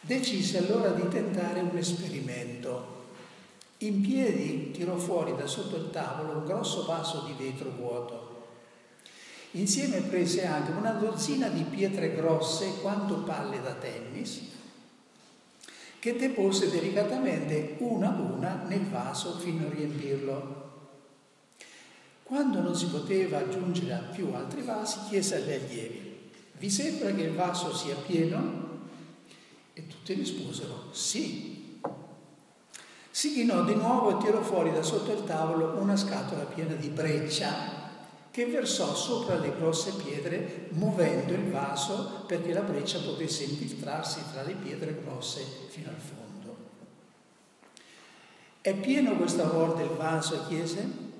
Decise 0.05 0.57
allora 0.57 0.89
di 0.89 1.07
tentare 1.07 1.61
un 1.61 1.77
esperimento. 1.77 3.05
In 3.77 4.01
piedi 4.01 4.71
tirò 4.71 4.97
fuori 4.97 5.33
da 5.37 5.47
sotto 5.47 5.77
il 5.77 5.91
tavolo 5.91 6.39
un 6.39 6.45
grosso 6.45 6.83
vaso 6.83 7.23
di 7.25 7.41
vetro 7.41 7.69
vuoto. 7.69 8.47
Insieme 9.51 10.01
prese 10.01 10.45
anche 10.45 10.71
una 10.71 10.91
dozzina 10.91 11.47
di 11.47 11.63
pietre 11.63 12.15
grosse 12.15 12.81
quanto 12.81 13.19
palle 13.19 13.61
da 13.61 13.75
tennis 13.75 14.41
che 15.99 16.17
depose 16.17 16.69
delicatamente 16.69 17.75
una 17.77 18.13
a 18.13 18.19
una 18.19 18.65
nel 18.67 18.85
vaso 18.87 19.37
fino 19.37 19.67
a 19.67 19.69
riempirlo. 19.69 20.71
Quando 22.23 22.59
non 22.59 22.75
si 22.75 22.87
poteva 22.87 23.37
aggiungere 23.37 24.09
più 24.11 24.33
altri 24.33 24.63
vasi, 24.63 24.97
chiese 25.07 25.35
agli 25.35 25.53
allievi, 25.53 26.29
vi 26.57 26.69
sembra 26.69 27.13
che 27.13 27.21
il 27.21 27.33
vaso 27.33 27.73
sia 27.73 27.95
pieno? 27.95 28.62
E 29.73 29.87
tutti 29.87 30.13
risposero, 30.13 30.89
sì. 30.91 31.79
Si 33.09 33.33
chinò 33.33 33.63
di 33.63 33.75
nuovo 33.75 34.17
e 34.19 34.23
tirò 34.23 34.41
fuori 34.41 34.71
da 34.71 34.81
sotto 34.81 35.11
il 35.11 35.23
tavolo 35.23 35.79
una 35.79 35.95
scatola 35.95 36.43
piena 36.43 36.73
di 36.73 36.89
breccia 36.89 37.81
che 38.33 38.47
versò 38.47 38.95
sopra 38.95 39.37
le 39.37 39.55
grosse 39.55 39.91
pietre 39.91 40.69
muovendo 40.71 41.33
il 41.33 41.51
vaso 41.51 42.23
perché 42.25 42.51
la 42.51 42.61
breccia 42.61 42.99
potesse 42.99 43.43
infiltrarsi 43.43 44.21
tra 44.31 44.41
le 44.41 44.55
pietre 44.55 44.99
grosse 45.03 45.45
fino 45.67 45.89
al 45.89 45.99
fondo. 45.99 46.57
È 48.59 48.73
pieno 48.73 49.15
questa 49.17 49.43
volta 49.43 49.83
il 49.83 49.89
vaso, 49.89 50.47
chiese? 50.47 51.11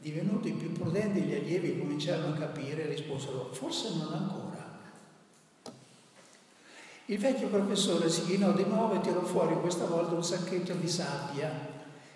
Divenuti 0.00 0.52
più 0.52 0.72
prudenti 0.72 1.22
gli 1.22 1.34
allievi 1.34 1.78
cominciarono 1.78 2.34
a 2.34 2.36
capire 2.36 2.84
e 2.84 2.88
risposero, 2.88 3.48
forse 3.52 3.94
non 3.94 4.12
ancora. 4.12 4.43
Il 7.06 7.18
vecchio 7.18 7.48
professore 7.48 8.08
si 8.08 8.24
chinò 8.24 8.52
di 8.52 8.64
nuovo 8.64 8.94
e 8.94 9.00
tirò 9.00 9.20
fuori 9.22 9.54
questa 9.60 9.84
volta 9.84 10.14
un 10.14 10.24
sacchetto 10.24 10.72
di 10.72 10.88
sabbia 10.88 11.50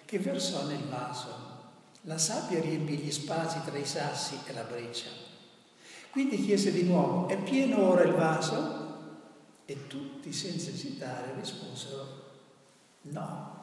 che 0.04 0.18
versò 0.18 0.64
nel 0.64 0.85
vaso. 0.88 1.47
La 2.02 2.16
sabbia 2.16 2.61
riempì 2.61 2.97
gli 2.97 3.12
spazi 3.12 3.61
tra 3.66 3.76
i 3.76 3.85
sassi 3.85 4.38
e 4.47 4.52
la 4.54 4.62
breccia. 4.62 5.11
Quindi 6.11 6.42
chiese 6.42 6.73
di 6.73 6.85
nuovo, 6.85 7.28
è 7.28 7.37
pieno 7.37 7.90
ora 7.90 8.02
il 8.02 8.14
vaso? 8.14 8.87
E 9.66 9.87
tutti 9.87 10.33
senza 10.33 10.71
esitare 10.71 11.35
risposero 11.38 12.07
no. 13.02 13.57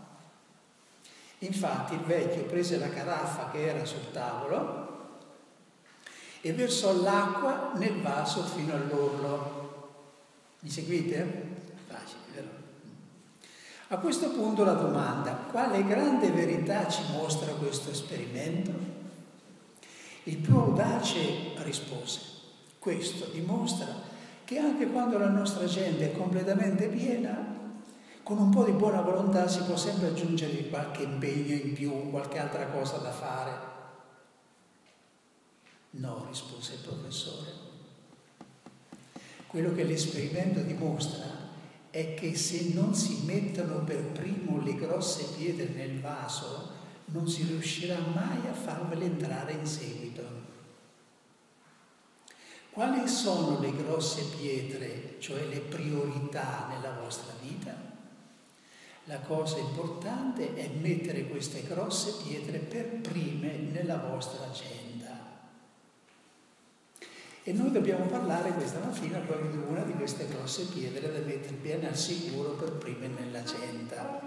Infatti 1.39 1.95
il 1.95 2.01
vecchio 2.01 2.43
prese 2.43 2.77
la 2.77 2.89
caraffa 2.89 3.49
che 3.49 3.67
era 3.67 3.83
sul 3.83 4.11
tavolo 4.11 4.83
e 6.41 6.53
versò 6.53 7.01
l'acqua 7.01 7.71
nel 7.75 7.99
vaso 8.01 8.43
fino 8.43 8.75
all'orlo. 8.75 9.64
Mi 10.65 10.71
seguite? 10.71 11.43
Facile, 11.87 12.21
vero? 12.33 12.47
A 13.89 13.99
questo 13.99 14.31
punto 14.31 14.63
la 14.63 14.73
domanda, 14.73 15.33
quale 15.51 15.85
grande 15.85 16.31
verità 16.31 16.87
ci 16.87 17.03
mostra 17.11 17.51
questo 17.51 17.91
esperimento? 17.91 18.71
Il 20.23 20.37
più 20.37 20.57
audace 20.57 21.53
rispose, 21.57 22.19
questo 22.79 23.25
dimostra 23.25 23.85
che 24.43 24.57
anche 24.57 24.87
quando 24.87 25.19
la 25.19 25.29
nostra 25.29 25.65
gente 25.65 26.11
è 26.11 26.17
completamente 26.17 26.87
piena, 26.87 27.45
con 28.23 28.39
un 28.39 28.49
po' 28.49 28.63
di 28.63 28.71
buona 28.71 29.01
volontà 29.01 29.47
si 29.47 29.61
può 29.65 29.77
sempre 29.77 30.07
aggiungere 30.07 30.67
qualche 30.67 31.03
impegno 31.03 31.53
in 31.53 31.73
più, 31.73 32.09
qualche 32.09 32.39
altra 32.39 32.65
cosa 32.69 32.97
da 32.97 33.11
fare. 33.11 33.51
No, 35.91 36.25
rispose 36.27 36.73
il 36.73 36.79
professore. 36.79 37.64
Quello 39.55 39.73
che 39.73 39.85
l'esperimento 39.85 40.59
dimostra 40.59 41.23
è 41.89 42.13
che 42.13 42.35
se 42.35 42.73
non 42.73 42.93
si 42.93 43.21
mettono 43.23 43.85
per 43.85 44.03
primo 44.07 44.61
le 44.61 44.75
grosse 44.75 45.23
pietre 45.37 45.69
nel 45.69 46.01
vaso, 46.01 46.71
non 47.05 47.25
si 47.29 47.43
riuscirà 47.43 47.97
mai 48.13 48.49
a 48.49 48.53
farvele 48.53 49.05
entrare 49.05 49.53
in 49.53 49.65
seguito. 49.65 50.23
Quali 52.69 53.07
sono 53.07 53.61
le 53.61 53.73
grosse 53.73 54.25
pietre, 54.37 55.15
cioè 55.19 55.45
le 55.45 55.59
priorità 55.59 56.67
nella 56.71 56.99
vostra 57.01 57.31
vita? 57.41 57.73
La 59.05 59.19
cosa 59.19 59.57
importante 59.59 60.53
è 60.53 60.67
mettere 60.67 61.27
queste 61.27 61.63
grosse 61.63 62.15
pietre 62.27 62.57
per 62.57 62.99
prime 62.99 63.55
nella 63.71 63.99
vostra 63.99 64.47
agenda. 64.49 65.04
E 67.47 67.53
noi 67.53 67.69
dobbiamo 67.71 68.05
parlare 68.05 68.53
questa 68.53 68.79
mattina 68.79 69.19
proprio 69.19 69.51
di 69.51 69.57
una 69.57 69.83
di 69.83 69.93
queste 69.93 70.25
grosse 70.27 70.63
pietre 70.63 71.11
da 71.11 71.19
mettere 71.19 71.53
bene 71.53 71.89
al 71.89 71.95
sicuro 71.95 72.53
per 72.53 72.71
prime 72.71 73.05
nell'agenda, 73.05 74.19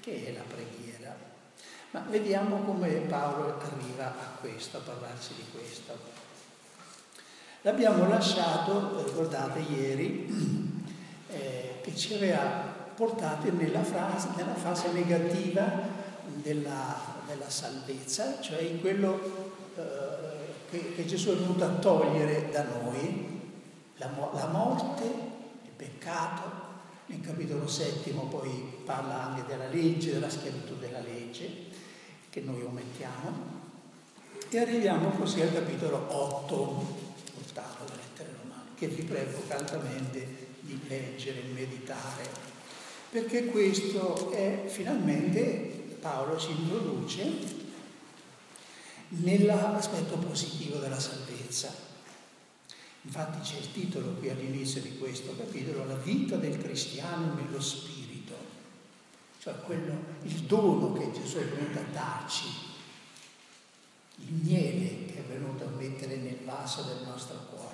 che 0.00 0.28
è 0.28 0.32
la 0.32 0.44
preghiera. 0.48 1.14
Ma 1.90 2.06
vediamo 2.08 2.62
come 2.62 2.88
Paolo 3.00 3.60
arriva 3.60 4.06
a 4.06 4.38
questo, 4.40 4.78
a 4.78 4.80
parlarci 4.80 5.34
di 5.34 5.44
questo. 5.52 5.92
L'abbiamo 7.60 8.08
lasciato, 8.08 9.04
ricordate 9.04 9.58
ieri, 9.58 10.80
eh, 11.28 11.80
che 11.82 11.94
ci 11.94 12.14
aveva 12.14 12.74
portati 12.94 13.50
nella, 13.50 13.82
frase, 13.82 14.28
nella 14.36 14.54
fase 14.54 14.90
negativa 14.92 15.70
della, 16.24 16.98
della 17.26 17.50
salvezza, 17.50 18.40
cioè 18.40 18.62
in 18.62 18.80
quello 18.80 19.41
che, 20.72 20.94
che 20.94 21.04
Gesù 21.04 21.32
è 21.32 21.34
venuto 21.34 21.64
a 21.64 21.68
togliere 21.68 22.48
da 22.50 22.64
noi, 22.64 23.40
la, 23.96 24.10
la 24.32 24.46
morte, 24.46 25.04
il 25.04 25.70
peccato, 25.76 26.60
nel 27.06 27.20
capitolo 27.20 27.68
settimo 27.68 28.22
poi 28.22 28.80
parla 28.82 29.22
anche 29.24 29.44
della 29.46 29.68
legge, 29.68 30.14
della 30.14 30.30
schiavitù 30.30 30.78
della 30.78 31.00
legge, 31.00 31.66
che 32.30 32.40
noi 32.40 32.62
omettiamo, 32.62 33.60
e 34.48 34.58
arriviamo 34.58 35.10
così 35.10 35.42
al 35.42 35.52
capitolo 35.52 36.06
8, 36.08 36.54
ottavo 37.38 37.84
delle 37.84 37.98
lettere 37.98 38.30
romane, 38.42 38.70
che 38.74 38.88
vi 38.88 39.02
prego 39.02 39.42
caldamente 39.46 40.26
di 40.60 40.80
leggere 40.88 41.40
e 41.40 41.52
meditare, 41.52 42.30
perché 43.10 43.44
questo 43.44 44.30
è 44.30 44.64
finalmente, 44.68 45.80
Paolo 46.00 46.38
ci 46.38 46.50
introduce 46.50 47.60
nell'aspetto 49.20 50.16
positivo 50.16 50.78
della 50.78 50.98
salvezza. 51.00 51.90
Infatti 53.02 53.40
c'è 53.40 53.58
il 53.58 53.72
titolo 53.72 54.12
qui 54.12 54.30
all'inizio 54.30 54.80
di 54.80 54.96
questo 54.96 55.34
capitolo, 55.36 55.84
la 55.84 55.96
vita 55.96 56.36
del 56.36 56.56
cristiano 56.58 57.34
nello 57.34 57.60
spirito, 57.60 58.34
cioè 59.40 59.54
quello, 59.64 59.92
il 60.22 60.40
dono 60.42 60.92
che 60.92 61.10
Gesù 61.10 61.38
è 61.38 61.44
venuto 61.44 61.80
a 61.80 61.92
darci, 61.92 62.44
il 64.18 64.32
miele 64.32 65.06
che 65.06 65.18
è 65.18 65.22
venuto 65.22 65.64
a 65.64 65.76
mettere 65.76 66.16
nel 66.16 66.38
vaso 66.44 66.82
del 66.82 67.02
nostro 67.04 67.38
cuore. 67.50 67.70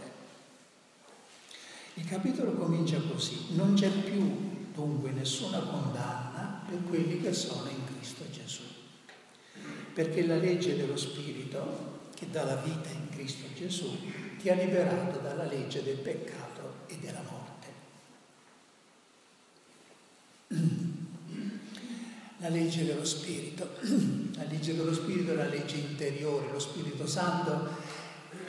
Il 1.94 2.07
capitolo 2.07 2.53
comincia 2.53 2.98
così, 3.01 3.55
non 3.55 3.74
c'è 3.74 3.90
più 3.90 4.57
dunque 4.72 5.11
nessuna 5.11 5.59
condanna 5.59 6.62
per 6.66 6.79
quelli 6.88 7.20
che 7.20 7.33
sono 7.33 7.68
in 7.68 7.88
perché 9.98 10.24
la 10.24 10.37
legge 10.37 10.76
dello 10.76 10.96
Spirito, 10.96 12.11
che 12.14 12.30
dà 12.30 12.44
la 12.44 12.54
vita 12.54 12.88
in 12.90 13.08
Cristo 13.11 13.48
Gesù, 13.52 13.98
ti 14.38 14.48
ha 14.48 14.54
liberato 14.54 15.18
dalla 15.18 15.42
legge 15.42 15.82
del 15.82 15.96
peccato 15.96 16.84
e 16.87 16.98
della 16.98 17.20
morte. 17.28 17.66
La 22.40 22.48
legge 22.50 22.84
dello 22.84 23.04
Spirito, 23.04 23.68
la 24.38 24.44
legge 24.44 24.76
dello 24.76 24.94
Spirito 24.94 25.32
è 25.32 25.34
la 25.34 25.48
legge 25.48 25.74
interiore, 25.74 26.52
lo 26.52 26.61
Spirito 26.61 27.04
Santo 27.04 27.68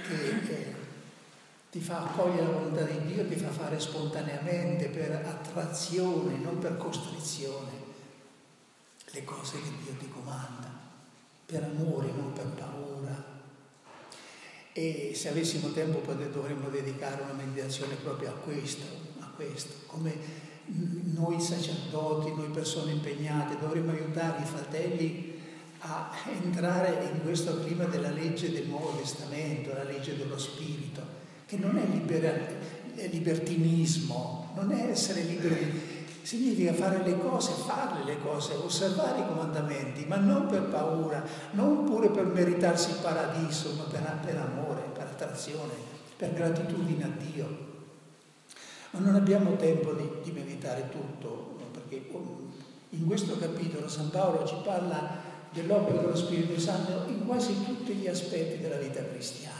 che 0.08 0.30
eh, 0.30 0.76
ti 1.72 1.80
fa 1.80 2.04
accogliere 2.04 2.44
la 2.44 2.52
volontà 2.52 2.84
di 2.84 3.12
Dio, 3.12 3.28
ti 3.28 3.36
fa 3.36 3.50
fare 3.50 3.80
spontaneamente 3.80 4.90
per 4.90 5.26
attrazione, 5.26 6.38
non 6.38 6.60
per 6.60 6.78
costrizione, 6.78 7.72
le 9.08 9.24
cose 9.24 9.60
che 9.60 9.72
Dio 9.84 9.94
ti 9.98 10.08
comanda 10.08 10.79
per 11.50 11.64
amore, 11.64 12.12
non 12.16 12.32
per 12.32 12.46
paura. 12.46 13.26
E 14.72 15.14
se 15.16 15.30
avessimo 15.30 15.72
tempo 15.72 15.98
poi 15.98 16.16
dovremmo 16.32 16.70
dedicare 16.70 17.24
una 17.24 17.34
meditazione 17.34 17.96
proprio 17.96 18.30
a 18.30 18.34
questo, 18.34 18.86
a 19.20 19.32
questo, 19.36 19.74
come 19.88 20.14
noi 21.16 21.42
sacerdoti, 21.42 22.36
noi 22.36 22.50
persone 22.50 22.92
impegnate, 22.92 23.58
dovremmo 23.60 23.92
aiutare 23.92 24.44
i 24.44 24.46
fratelli 24.46 25.38
a 25.80 26.12
entrare 26.44 27.10
in 27.12 27.24
questo 27.24 27.60
clima 27.64 27.86
della 27.86 28.12
legge 28.12 28.52
del 28.52 28.68
Nuovo 28.68 28.96
Testamento, 28.98 29.74
la 29.74 29.84
legge 29.84 30.16
dello 30.16 30.38
Spirito, 30.38 31.02
che 31.48 31.58
non 31.58 31.78
è, 31.78 31.86
libera, 31.88 32.32
è 32.94 33.08
libertinismo, 33.08 34.52
non 34.56 34.72
è 34.72 34.90
essere 34.92 35.24
liberi 35.24 35.89
Significa 36.22 36.74
fare 36.74 37.04
le 37.04 37.18
cose, 37.18 37.52
farle 37.52 38.04
le 38.04 38.20
cose, 38.20 38.54
osservare 38.54 39.22
i 39.22 39.28
comandamenti, 39.28 40.06
ma 40.06 40.18
non 40.18 40.48
per 40.48 40.64
paura, 40.64 41.24
non 41.52 41.86
pure 41.86 42.10
per 42.10 42.26
meritarsi 42.26 42.92
il 42.92 42.98
paradiso, 42.98 43.74
ma 43.76 43.84
per, 43.84 44.20
per 44.24 44.38
amore, 44.38 44.82
per 44.94 45.04
attrazione, 45.04 45.74
per 46.16 46.34
gratitudine 46.34 47.04
a 47.04 47.10
Dio. 47.18 47.68
Ma 48.92 49.00
non 49.00 49.16
abbiamo 49.16 49.56
tempo 49.56 49.94
di, 49.94 50.08
di 50.24 50.32
meditare 50.32 50.90
tutto, 50.90 51.58
perché 51.72 52.10
um, 52.12 52.52
in 52.90 53.06
questo 53.06 53.38
capitolo 53.38 53.88
San 53.88 54.10
Paolo 54.10 54.46
ci 54.46 54.56
parla 54.64 55.28
dell'opera 55.52 56.02
dello 56.02 56.16
Spirito 56.16 56.60
Santo 56.60 57.06
in 57.08 57.26
quasi 57.26 57.64
tutti 57.64 57.94
gli 57.94 58.08
aspetti 58.08 58.62
della 58.62 58.78
vita 58.78 59.04
cristiana. 59.04 59.58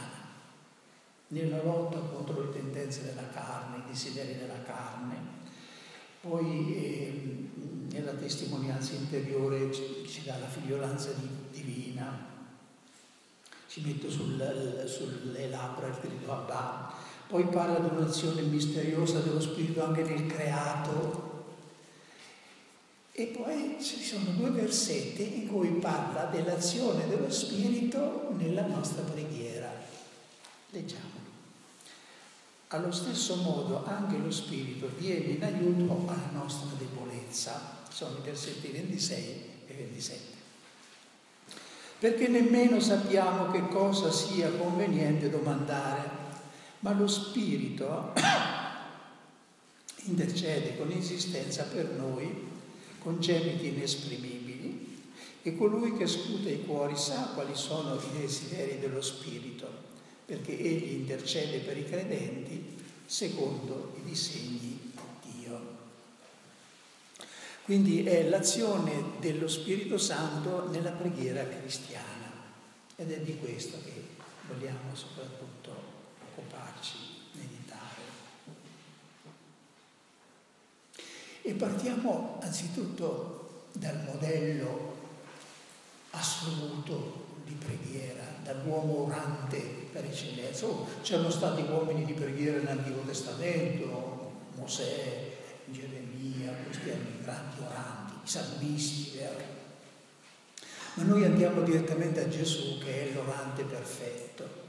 Nella 1.28 1.62
lotta 1.62 1.98
contro 1.98 2.40
le 2.40 2.50
tendenze 2.50 3.04
della 3.04 3.28
carne, 3.32 3.78
i 3.78 3.88
desideri 3.88 4.36
della 4.36 4.62
carne, 4.64 5.19
poi 6.20 6.74
eh, 6.74 7.48
nella 7.92 8.12
testimonianza 8.12 8.92
interiore 8.94 9.72
ci, 9.72 10.22
dà 10.24 10.36
la 10.38 10.48
figliolanza 10.48 11.10
di, 11.12 11.28
divina, 11.50 12.28
ci 13.68 13.80
mette 13.82 14.10
sul, 14.10 14.84
sulle 14.86 15.48
labbra 15.48 15.86
il 15.86 15.96
grido 16.00 16.32
Abba, 16.32 16.92
poi 17.26 17.44
parla 17.44 17.78
di 17.78 17.96
un'azione 17.96 18.42
misteriosa 18.42 19.20
dello 19.20 19.40
Spirito 19.40 19.84
anche 19.84 20.02
nel 20.02 20.26
creato 20.26 21.28
E 23.12 23.26
poi 23.26 23.76
ci 23.82 24.02
sono 24.02 24.30
due 24.30 24.50
versetti 24.50 25.42
in 25.42 25.48
cui 25.48 25.68
parla 25.72 26.24
dell'azione 26.24 27.06
dello 27.06 27.30
Spirito 27.30 28.32
nella 28.36 28.66
nostra 28.66 29.02
preghiera. 29.02 29.70
Leggiamo. 30.70 31.19
Allo 32.72 32.92
stesso 32.92 33.34
modo 33.34 33.84
anche 33.84 34.16
lo 34.16 34.30
Spirito 34.30 34.88
viene 34.96 35.24
in 35.24 35.42
aiuto 35.42 36.04
alla 36.06 36.30
nostra 36.32 36.68
debolezza. 36.78 37.78
Sono 37.90 38.18
i 38.18 38.22
versetti 38.22 38.68
26 38.68 39.42
e 39.66 39.74
27. 39.74 40.20
Perché 41.98 42.28
nemmeno 42.28 42.78
sappiamo 42.78 43.50
che 43.50 43.66
cosa 43.66 44.12
sia 44.12 44.52
conveniente 44.52 45.30
domandare, 45.30 46.10
ma 46.80 46.92
lo 46.92 47.08
Spirito 47.08 48.12
intercede 50.06 50.76
con 50.76 50.92
insistenza 50.92 51.64
per 51.64 51.88
noi, 51.88 52.48
con 53.00 53.18
gemiti 53.18 53.66
inesprimibili, 53.66 55.02
e 55.42 55.56
colui 55.56 55.96
che 55.96 56.06
scruta 56.06 56.48
i 56.48 56.64
cuori 56.64 56.96
sa 56.96 57.32
quali 57.34 57.56
sono 57.56 57.96
i 57.96 58.20
desideri 58.20 58.78
dello 58.78 59.02
Spirito 59.02 59.89
perché 60.30 60.56
egli 60.56 60.92
intercede 60.92 61.58
per 61.58 61.76
i 61.76 61.84
credenti 61.84 62.78
secondo 63.04 63.96
i 63.98 64.08
disegni 64.08 64.58
di 64.60 64.92
Dio. 65.24 65.60
Quindi 67.64 68.04
è 68.04 68.28
l'azione 68.28 69.18
dello 69.18 69.48
Spirito 69.48 69.98
Santo 69.98 70.70
nella 70.70 70.92
preghiera 70.92 71.44
cristiana 71.44 72.30
ed 72.94 73.10
è 73.10 73.18
di 73.22 73.38
questo 73.38 73.78
che 73.82 74.04
vogliamo 74.46 74.94
soprattutto 74.94 75.72
occuparci, 76.30 76.94
meditare. 77.32 78.02
E 81.42 81.52
partiamo 81.54 82.38
anzitutto 82.40 83.64
dal 83.72 84.00
modello 84.04 84.96
assoluto 86.10 87.29
di 87.50 87.54
preghiera, 87.54 88.22
dall'uomo 88.44 89.06
orante 89.06 89.58
per 89.92 90.04
eccellenza. 90.04 90.66
Oh, 90.66 90.86
c'erano 91.02 91.30
stati 91.30 91.62
uomini 91.62 92.04
di 92.04 92.12
preghiera 92.12 92.58
nell'Antico 92.58 93.00
Testamento, 93.00 94.32
Mosè, 94.54 95.32
Geremia, 95.66 96.52
questi 96.64 96.88
erano 96.88 97.08
i 97.08 97.22
grandi 97.22 97.60
oranti, 97.60 98.12
i 98.24 98.28
salmisti, 98.28 99.16
vero? 99.16 99.58
Ma 100.94 101.02
noi 101.04 101.24
andiamo 101.24 101.62
direttamente 101.62 102.22
a 102.22 102.28
Gesù 102.28 102.78
che 102.78 103.10
è 103.10 103.12
l'orante 103.14 103.62
perfetto 103.64 104.68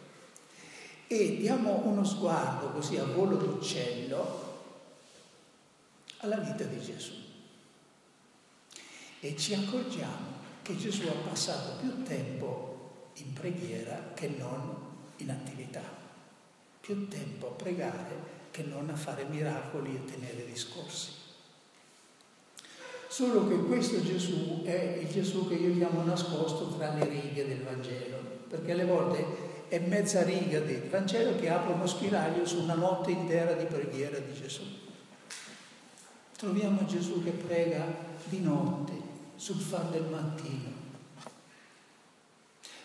e 1.08 1.38
diamo 1.38 1.82
uno 1.84 2.06
sguardo 2.06 2.70
così 2.70 2.98
a 2.98 3.04
volo 3.04 3.36
d'uccello 3.36 4.50
alla 6.18 6.38
vita 6.38 6.64
di 6.64 6.80
Gesù 6.80 7.14
e 9.20 9.36
ci 9.36 9.56
accorgiamo 9.56 10.40
che 10.62 10.78
Gesù 10.78 11.08
ha 11.08 11.28
passato 11.28 11.80
più 11.80 12.04
tempo 12.04 12.71
in 13.22 13.34
preghiera 13.34 14.12
che 14.14 14.28
non 14.38 14.76
in 15.18 15.30
attività, 15.30 15.82
più 16.80 17.08
tempo 17.08 17.48
a 17.48 17.52
pregare 17.52 18.40
che 18.52 18.64
non 18.64 18.90
a 18.90 18.96
fare 18.96 19.26
miracoli 19.26 19.96
e 19.96 20.06
tenere 20.12 20.46
discorsi. 20.46 21.20
Solo 23.08 23.48
che 23.48 23.56
questo 23.64 24.02
Gesù 24.02 24.64
è 24.64 25.00
il 25.02 25.10
Gesù 25.10 25.48
che 25.48 25.56
io 25.56 25.76
chiamo 25.76 26.04
nascosto 26.04 26.70
tra 26.70 26.94
le 26.94 27.08
righe 27.08 27.48
del 27.48 27.62
Vangelo, 27.62 28.18
perché 28.48 28.72
alle 28.72 28.86
volte 28.86 29.50
è 29.68 29.80
mezza 29.80 30.24
riga 30.24 30.60
del 30.60 30.88
Vangelo 30.90 31.38
che 31.38 31.50
apre 31.50 31.74
uno 31.74 31.88
spiraglio 31.88 32.46
su 32.46 32.62
una 32.62 32.74
notte 32.74 33.12
intera 33.12 33.54
di 33.54 33.66
preghiera 33.66 34.18
di 34.18 34.34
Gesù. 34.34 34.64
Troviamo 36.38 36.86
Gesù 36.86 37.24
che 37.24 37.32
prega 37.32 37.86
di 38.26 38.40
notte, 38.40 38.94
sul 39.36 39.60
far 39.60 39.86
del 39.86 40.04
mattino. 40.04 40.81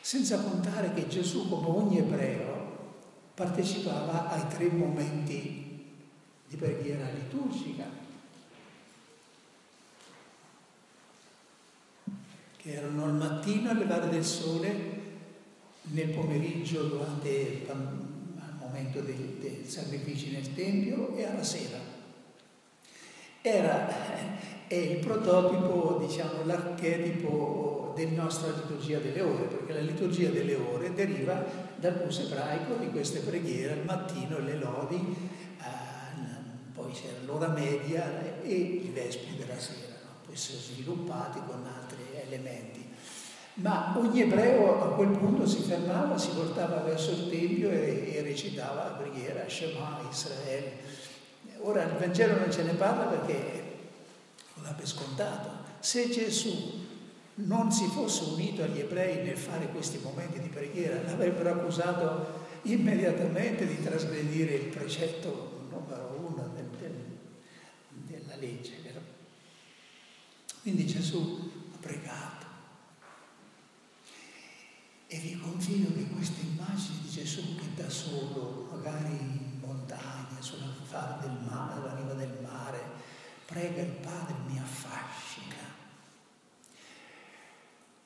Senza 0.06 0.38
contare 0.38 0.94
che 0.94 1.08
Gesù, 1.08 1.48
come 1.48 1.66
ogni 1.66 1.98
ebreo, 1.98 2.92
partecipava 3.34 4.30
ai 4.30 4.46
tre 4.46 4.68
momenti 4.68 5.84
di 6.46 6.56
preghiera 6.56 7.10
liturgica, 7.10 7.86
che 12.56 12.72
erano 12.72 13.04
al 13.06 13.14
mattino 13.14 13.70
al 13.70 13.78
levare 13.78 14.08
del 14.08 14.24
sole, 14.24 14.70
nel 15.90 16.10
pomeriggio 16.10 16.84
durante 16.84 17.28
il 17.28 18.46
momento 18.60 19.00
dei, 19.00 19.38
dei 19.40 19.64
sacrifici 19.68 20.30
nel 20.30 20.54
Tempio 20.54 21.16
e 21.16 21.24
alla 21.24 21.42
sera. 21.42 21.85
Era 23.46 23.86
è 24.66 24.74
il 24.74 24.96
prototipo, 24.96 26.04
diciamo, 26.04 26.44
l'archetipo 26.44 27.92
della 27.94 28.24
nostra 28.24 28.50
liturgia 28.50 28.98
delle 28.98 29.20
ore, 29.20 29.44
perché 29.44 29.72
la 29.72 29.80
liturgia 29.80 30.30
delle 30.30 30.56
ore 30.56 30.92
deriva 30.92 31.44
dall'uso 31.76 32.22
ebraico 32.22 32.74
di 32.74 32.90
queste 32.90 33.20
preghiere 33.20 33.74
al 33.74 33.84
mattino, 33.84 34.40
le 34.40 34.56
lodi, 34.56 34.96
eh, 34.96 35.64
poi 36.74 36.90
c'era 36.90 37.18
l'ora 37.24 37.46
media 37.46 38.42
e 38.42 38.52
i 38.52 38.90
vespri 38.92 39.36
della 39.36 39.60
sera, 39.60 39.94
no? 40.02 40.10
poi 40.26 40.34
si 40.34 40.50
sono 40.50 40.62
sviluppati 40.62 41.38
con 41.46 41.64
altri 41.64 42.02
elementi. 42.26 42.84
Ma 43.54 43.94
ogni 43.96 44.22
ebreo 44.22 44.82
a 44.82 44.94
quel 44.96 45.10
punto 45.10 45.46
si 45.46 45.62
fermava, 45.62 46.18
si 46.18 46.30
portava 46.30 46.78
verso 46.78 47.12
il 47.12 47.30
Tempio 47.30 47.70
e, 47.70 48.12
e 48.12 48.22
recitava 48.22 48.82
la 48.82 48.90
preghiera, 48.90 49.48
Shema 49.48 50.00
Israele. 50.10 51.04
Ora 51.60 51.82
il 51.82 51.96
Vangelo 51.98 52.38
non 52.38 52.52
ce 52.52 52.62
ne 52.62 52.74
parla 52.74 53.04
perché 53.04 53.64
dà 54.54 54.72
per 54.72 54.86
scontato. 54.86 55.64
Se 55.80 56.08
Gesù 56.08 56.84
non 57.34 57.70
si 57.70 57.86
fosse 57.86 58.24
unito 58.24 58.62
agli 58.62 58.80
ebrei 58.80 59.24
nel 59.24 59.36
fare 59.36 59.68
questi 59.68 59.98
momenti 60.02 60.40
di 60.40 60.48
preghiera, 60.48 61.02
l'avrebbero 61.02 61.50
accusato 61.50 62.44
immediatamente 62.62 63.66
di 63.66 63.82
trasgredire 63.82 64.54
il 64.54 64.66
precetto 64.66 65.68
numero 65.70 66.16
uno 66.18 66.50
del, 66.54 66.66
del, 66.78 66.94
della 68.06 68.36
legge. 68.36 68.84
Quindi 70.66 70.84
Gesù 70.84 71.48
ha 71.74 71.76
pregato. 71.78 72.44
E 75.06 75.16
vi 75.18 75.38
confido 75.38 75.94
che 75.94 76.08
queste 76.08 76.40
immagini 76.40 77.02
di 77.02 77.08
Gesù 77.08 77.54
che 77.54 77.80
da 77.80 77.88
solo, 77.88 78.66
magari 78.72 79.45
sulla 80.40 80.72
fare 80.82 81.20
del 81.20 81.36
mare, 81.48 81.80
alla 81.80 81.94
riva 81.94 82.12
del 82.14 82.38
mare, 82.42 82.80
prega 83.46 83.82
il 83.82 83.92
Padre 83.92 84.34
mi 84.46 84.58
affascina. 84.58 85.54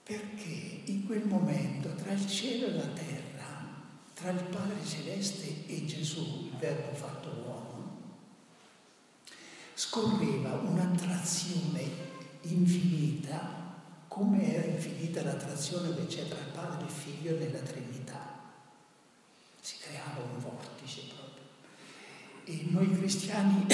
Perché 0.02 0.82
in 0.84 1.06
quel 1.06 1.24
momento 1.24 1.94
tra 1.94 2.12
il 2.12 2.26
cielo 2.26 2.66
e 2.66 2.72
la 2.72 2.86
terra, 2.88 3.68
tra 4.14 4.30
il 4.30 4.42
Padre 4.44 4.84
Celeste 4.84 5.66
e 5.66 5.86
Gesù, 5.86 6.48
il 6.52 6.58
Verbo 6.58 6.94
fatto 6.94 7.28
uomo, 7.30 7.98
scorreva 9.74 10.52
un'attrazione 10.56 12.08
infinita, 12.42 13.58
come 14.08 14.54
era 14.54 14.66
infinita 14.66 15.22
l'attrazione 15.22 15.94
che 15.94 16.06
c'è 16.06 16.28
tra 16.28 16.38
il 16.38 16.52
Padre 16.52 16.82
e 16.82 16.84
il 16.84 16.90
Figlio 16.90 17.38
nella 17.38 17.60
Trinità. 17.60 18.38
Si 19.60 19.76
creava 19.78 20.22
un 20.22 20.38
vortice. 20.40 21.09
E 22.50 22.66
noi 22.70 22.90
cristiani 22.90 23.64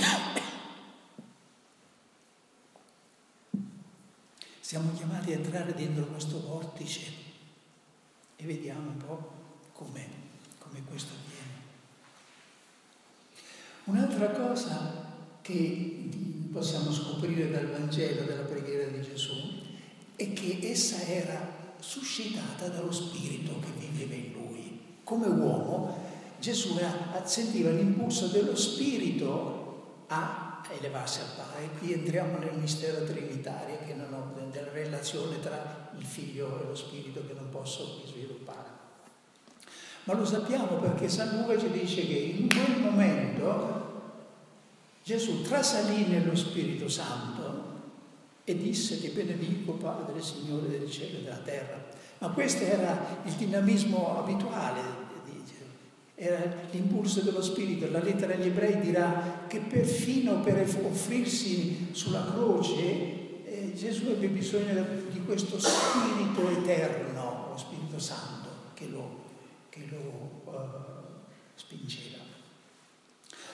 Siamo 4.61 4.93
chiamati 4.93 5.33
a 5.33 5.37
entrare 5.37 5.73
dentro 5.73 6.05
questo 6.09 6.43
vortice 6.43 7.11
e 8.37 8.45
vediamo 8.45 8.91
un 8.91 8.97
po' 8.99 9.33
come 9.73 10.07
questo 10.87 11.15
avviene. 11.15 11.55
Un'altra 13.85 14.31
cosa 14.33 15.15
che 15.41 16.11
possiamo 16.53 16.93
scoprire 16.93 17.51
dal 17.51 17.71
Vangelo, 17.71 18.27
dalla 18.27 18.43
preghiera 18.43 18.91
di 18.91 19.01
Gesù, 19.01 19.37
è 20.17 20.33
che 20.35 20.59
essa 20.63 21.01
era 21.01 21.75
suscitata 21.79 22.69
dallo 22.69 22.93
Spirito 22.93 23.59
che 23.61 23.71
viveva 23.89 24.15
in 24.15 24.33
lui. 24.33 24.81
Come 25.03 25.29
uomo 25.29 26.06
Gesù 26.39 26.79
sentiva 27.25 27.71
l'impulso 27.71 28.29
dello 28.29 28.55
Spirito 28.55 30.05
a 30.09 30.63
elevarsi 30.71 31.21
al 31.21 31.27
Padre. 31.37 31.71
Qui 31.79 31.93
entriamo 31.93 32.39
nel 32.39 32.57
mistero 32.59 33.05
trinitario, 33.05 33.79
ho, 34.11 34.49
della 34.51 34.73
relazione 34.73 35.41
tra 35.41 35.91
il 35.97 36.05
Figlio 36.05 36.61
e 36.61 36.67
lo 36.69 36.75
Spirito 36.75 37.27
che 37.27 37.35
non 37.35 37.49
posso 37.51 38.03
sviluppare. 38.07 38.75
Ma 40.05 40.15
lo 40.15 40.25
sappiamo 40.25 40.77
perché 40.77 41.09
San 41.09 41.37
Luca 41.37 41.59
ci 41.59 41.71
dice 41.71 42.07
che 42.07 42.15
in 42.15 42.49
quel 42.49 42.79
momento 42.81 43.85
Gesù 45.03 45.43
trasalì 45.43 46.07
nello 46.07 46.37
Spirito 46.37 46.89
Santo 46.89 47.65
e 48.45 48.57
disse 48.57 49.01
ti 49.01 49.09
benedico 49.09 49.73
Padre, 49.73 50.23
Signore 50.23 50.69
del 50.69 50.89
cielo 50.91 51.19
e 51.19 51.23
della 51.23 51.39
terra. 51.39 51.85
Ma 52.19 52.29
questo 52.31 52.63
era 52.63 53.21
il 53.25 53.33
dinamismo 53.33 54.19
abituale 54.19 55.06
era 56.19 56.43
l'impulso 56.71 57.21
dello 57.21 57.43
Spirito. 57.43 57.91
La 57.91 58.03
lettera 58.03 58.35
agli 58.35 58.47
ebrei 58.47 58.81
dirà 58.81 59.45
che 59.47 59.61
perfino 59.61 60.41
per 60.41 60.67
offrirsi 60.83 61.89
sulla 61.93 62.25
croce 62.25 63.45
eh, 63.45 63.73
Gesù 63.75 64.07
ebbe 64.09 64.29
bisogno 64.29 64.85
di 65.11 65.23
questo 65.25 65.59
Spirito 65.61 66.49
eterno, 66.49 67.49
lo 67.51 67.57
Spirito 67.57 67.99
Santo, 67.99 68.49
che 68.75 68.89
lo, 68.89 69.25
che 69.69 69.87
lo 69.91 70.51
uh, 70.51 70.53
spingeva. 71.55 72.25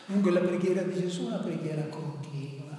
Dunque 0.07 0.31
la 0.31 0.40
preghiera 0.40 0.83
di 0.83 1.01
Gesù 1.01 1.25
è 1.25 1.27
una 1.27 1.38
preghiera 1.38 1.83
continua, 1.87 2.79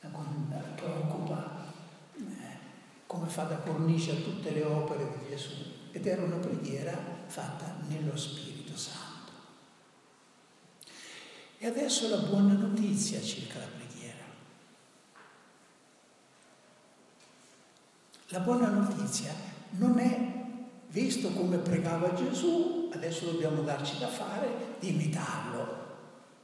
che 0.00 0.84
occupa, 0.84 1.72
eh, 2.16 2.58
come 3.06 3.28
fa 3.28 3.44
da 3.44 3.56
cornice 3.56 4.12
a 4.12 4.16
tutte 4.16 4.50
le 4.50 4.64
opere 4.64 5.16
di 5.18 5.30
Gesù, 5.30 5.52
ed 5.92 6.06
era 6.06 6.22
una 6.22 6.36
preghiera 6.36 7.13
fatta 7.34 7.74
nello 7.88 8.16
Spirito 8.16 8.76
Santo. 8.76 9.32
E 11.58 11.66
adesso 11.66 12.08
la 12.08 12.18
buona 12.18 12.52
notizia 12.52 13.20
circa 13.20 13.58
la 13.58 13.64
preghiera. 13.64 14.24
La 18.28 18.38
buona 18.38 18.68
notizia 18.68 19.34
non 19.70 19.98
è, 19.98 20.44
visto 20.90 21.30
come 21.30 21.56
pregava 21.56 22.14
Gesù, 22.14 22.90
adesso 22.92 23.32
dobbiamo 23.32 23.62
darci 23.62 23.98
da 23.98 24.08
fare 24.08 24.76
di 24.78 24.90
imitarlo. 24.90 25.82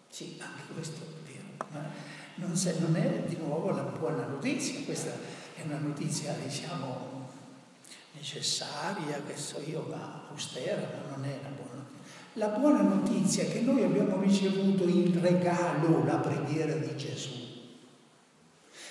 Sì, 0.09 0.41
anche 0.41 0.73
questo 0.73 1.03
è 1.03 1.31
vero, 1.31 1.69
ma 1.71 1.89
non, 2.35 2.97
è 2.97 3.23
di 3.29 3.37
nuovo 3.37 3.71
la 3.71 3.83
buona 3.83 4.27
notizia, 4.27 4.83
questa 4.85 5.13
è 5.55 5.63
una 5.63 5.79
notizia, 5.79 6.33
diciamo, 6.33 7.10
necessaria, 8.21 9.23
che 9.27 9.37
so 9.37 9.63
io, 9.67 9.87
ma 9.89 10.27
austera, 10.29 10.77
ma 10.77 11.17
non 11.17 11.25
è 11.25 11.39
una 11.41 11.49
buona 11.49 11.73
notizia. 11.77 12.33
La 12.35 12.49
buona 12.49 12.83
notizia 12.83 13.45
è 13.45 13.51
che 13.51 13.63
noi 13.63 13.83
abbiamo 13.83 14.21
ricevuto 14.21 14.87
in 14.87 15.19
regalo 15.21 16.05
la 16.05 16.19
preghiera 16.19 16.75
di 16.75 16.97
Gesù, 16.97 17.33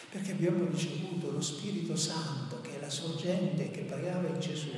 perché 0.09 0.31
abbiamo 0.31 0.65
ricevuto 0.65 1.31
lo 1.31 1.41
Spirito 1.41 1.95
Santo, 1.95 2.59
che 2.61 2.77
è 2.77 2.81
la 2.81 2.89
sorgente 2.89 3.69
che 3.69 3.81
pregava 3.81 4.27
in 4.27 4.39
Gesù 4.39 4.71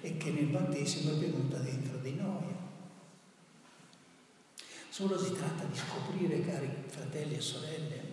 e 0.00 0.16
che 0.16 0.30
nel 0.30 0.46
battesimo 0.46 1.12
è 1.12 1.16
venuta 1.16 1.58
dentro 1.58 1.98
di 1.98 2.14
noi. 2.14 2.56
Solo 4.88 5.18
si 5.18 5.32
tratta 5.32 5.64
di 5.64 5.78
scoprire, 5.78 6.44
cari 6.44 6.68
fratelli 6.86 7.36
e 7.36 7.40
sorelle, 7.40 8.07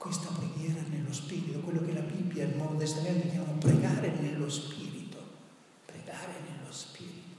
questa 0.00 0.30
preghiera 0.30 0.80
nello 0.88 1.12
Spirito, 1.12 1.58
quello 1.58 1.84
che 1.84 1.92
la 1.92 2.00
Bibbia 2.00 2.44
il 2.44 2.56
Nuovo 2.56 2.74
Testamento 2.76 3.28
chiamano 3.28 3.58
pregare 3.58 4.08
nello 4.18 4.48
Spirito, 4.48 5.18
pregare 5.84 6.40
nello 6.48 6.72
Spirito. 6.72 7.36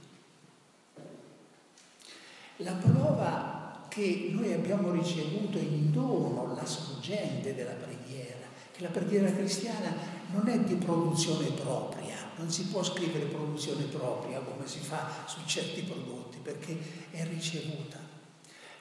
La 2.58 2.74
prova 2.74 3.88
che 3.90 4.30
noi 4.30 4.54
abbiamo 4.54 4.92
ricevuto 4.92 5.58
in 5.58 5.92
dono, 5.92 6.54
la 6.54 6.64
sorgente 6.64 7.56
della 7.56 7.72
preghiera, 7.72 8.46
che 8.72 8.84
la 8.84 8.90
preghiera 8.90 9.32
cristiana 9.32 9.96
non 10.32 10.48
è 10.48 10.60
di 10.60 10.76
produzione 10.76 11.48
propria, 11.48 12.16
non 12.38 12.52
si 12.52 12.68
può 12.68 12.84
scrivere 12.84 13.26
produzione 13.26 13.86
propria 13.86 14.40
come 14.40 14.68
si 14.68 14.82
fa 14.82 15.24
su 15.26 15.40
certi 15.48 15.82
prodotti, 15.82 16.38
perché 16.44 16.78
è 17.10 17.26
ricevuta. 17.26 18.11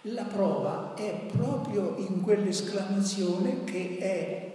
La 0.05 0.25
prova 0.25 0.95
è 0.95 1.27
proprio 1.31 1.97
in 1.99 2.23
quell'esclamazione 2.23 3.65
che 3.65 3.99
è 3.99 4.49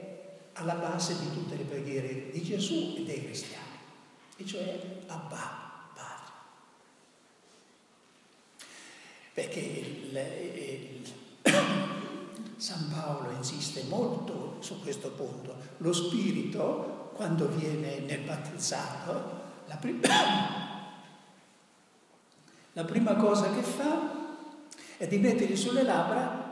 alla 0.53 0.73
base 0.73 1.19
di 1.19 1.31
tutte 1.31 1.55
le 1.55 1.63
preghiere 1.63 2.31
di 2.31 2.41
Gesù 2.41 2.95
e 2.97 3.03
dei 3.03 3.23
cristiani, 3.23 3.77
e 4.37 4.45
cioè 4.45 5.03
Abba. 5.07 5.65
perché 9.35 9.59
il, 9.59 10.15
il, 10.15 11.13
San 12.55 12.89
Paolo 12.89 13.31
insiste 13.31 13.83
molto 13.89 14.55
su 14.59 14.81
questo 14.81 15.11
punto. 15.11 15.53
Lo 15.79 15.91
spirito, 15.91 17.11
quando 17.15 17.49
viene 17.49 17.99
nel 17.99 18.21
battezzato, 18.21 19.41
la, 19.67 19.75
prim- 19.75 20.07
la 22.71 22.83
prima 22.85 23.15
cosa 23.15 23.53
che 23.53 23.61
fa 23.61 24.24
è 24.97 25.07
di 25.07 25.17
mettergli 25.17 25.55
sulle 25.55 25.83
labbra 25.83 26.43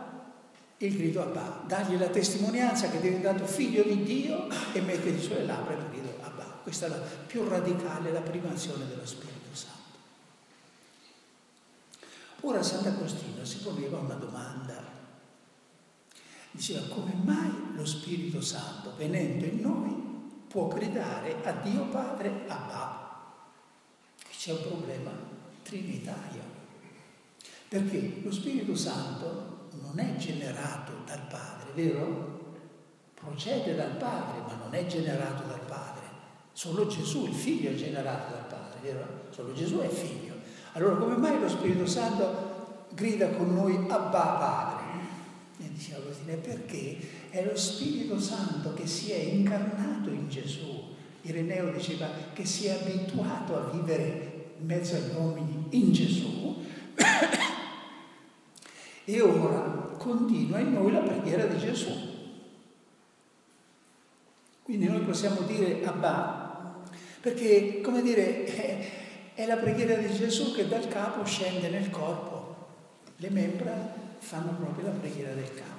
il 0.78 0.98
grido 0.98 1.22
Abba, 1.22 1.64
dargli 1.66 1.98
la 1.98 2.10
testimonianza 2.10 2.90
che 2.90 2.98
è 2.98 3.02
diventato 3.02 3.46
figlio 3.46 3.84
di 3.84 4.04
Dio 4.04 4.48
e 4.74 4.82
mettergli 4.82 5.22
sulle 5.22 5.46
labbra 5.46 5.76
il 5.76 5.90
grido 5.90 6.18
Abba. 6.22 6.44
Questa 6.62 6.88
è 6.88 6.90
la 6.90 6.98
più 6.98 7.48
radicale, 7.48 8.12
la 8.12 8.22
prima 8.22 8.52
azione 8.52 8.86
dello 8.88 9.06
Spirito. 9.06 9.34
Ora 12.46 12.62
Sant'Agostino 12.62 13.46
si 13.46 13.60
poneva 13.60 14.00
una 14.00 14.16
domanda. 14.16 14.92
Diceva 16.52 16.86
come 16.94 17.14
mai 17.24 17.74
lo 17.74 17.86
Spirito 17.86 18.42
Santo, 18.42 18.94
venendo 18.98 19.46
in 19.46 19.62
noi, 19.62 19.96
può 20.48 20.68
gridare 20.68 21.42
a 21.44 21.52
Dio 21.54 21.86
Padre 21.86 22.44
Abba? 22.48 23.32
Qui 24.24 24.36
c'è 24.36 24.52
un 24.52 24.62
problema 24.62 25.12
trinitario. 25.64 26.53
Perché 27.74 28.20
lo 28.22 28.32
Spirito 28.32 28.76
Santo 28.76 29.70
non 29.82 29.98
è 29.98 30.16
generato 30.18 30.92
dal 31.08 31.26
Padre, 31.28 31.72
vero? 31.74 32.42
Procede 33.16 33.74
dal 33.74 33.96
Padre, 33.96 34.42
ma 34.46 34.64
non 34.64 34.76
è 34.76 34.86
generato 34.86 35.48
dal 35.48 35.66
Padre. 35.66 36.04
Solo 36.52 36.86
Gesù, 36.86 37.26
il 37.26 37.34
Figlio, 37.34 37.72
è 37.72 37.74
generato 37.74 38.32
dal 38.32 38.46
Padre, 38.46 38.80
vero? 38.80 39.08
Solo 39.32 39.54
Gesù 39.54 39.80
è 39.80 39.88
Figlio. 39.88 40.36
Allora 40.74 40.98
come 40.98 41.16
mai 41.16 41.40
lo 41.40 41.50
Spirito 41.50 41.88
Santo 41.88 42.86
grida 42.94 43.30
con 43.30 43.56
noi 43.56 43.74
Abba 43.90 44.22
Padre? 44.22 44.84
E 45.58 45.72
diceva 45.74 46.02
così, 46.06 46.22
perché 46.26 47.00
è 47.32 47.44
lo 47.44 47.58
Spirito 47.58 48.20
Santo 48.20 48.76
che 48.76 48.86
si 48.86 49.10
è 49.10 49.18
incarnato 49.18 50.12
in 50.12 50.30
Gesù. 50.30 50.94
Ireneo 51.24 51.72
diceva 51.72 52.08
che 52.34 52.46
si 52.46 52.68
è 52.68 52.80
abituato 52.80 53.58
a 53.58 53.72
vivere 53.72 54.52
in 54.60 54.68
mezzo 54.68 54.94
agli 54.94 55.16
uomini 55.16 55.66
in 55.72 55.92
Gesù 55.92 56.44
e 59.06 59.22
ora 59.22 59.92
continua 59.98 60.60
in 60.60 60.74
noi 60.74 60.92
la 60.92 61.00
preghiera 61.00 61.46
di 61.46 61.58
Gesù. 61.60 62.12
Quindi 64.64 64.88
noi 64.88 65.02
possiamo 65.02 65.42
dire 65.42 65.84
Abba, 65.84 66.82
perché 67.20 67.82
come 67.82 68.02
dire, 68.02 68.46
è 69.36 69.46
la 69.46 69.58
preghiera 69.58 69.96
di 69.96 70.14
Gesù 70.14 70.54
che 70.54 70.68
dal 70.68 70.88
capo 70.88 71.26
scende 71.26 71.70
nel 71.70 71.90
corpo. 71.90 72.42
Le 73.18 73.30
membra 73.30 73.94
fanno 74.20 74.52
proprio 74.52 74.86
la 74.86 74.92
preghiera 74.92 75.34
del 75.34 75.54
capo. 75.54 75.72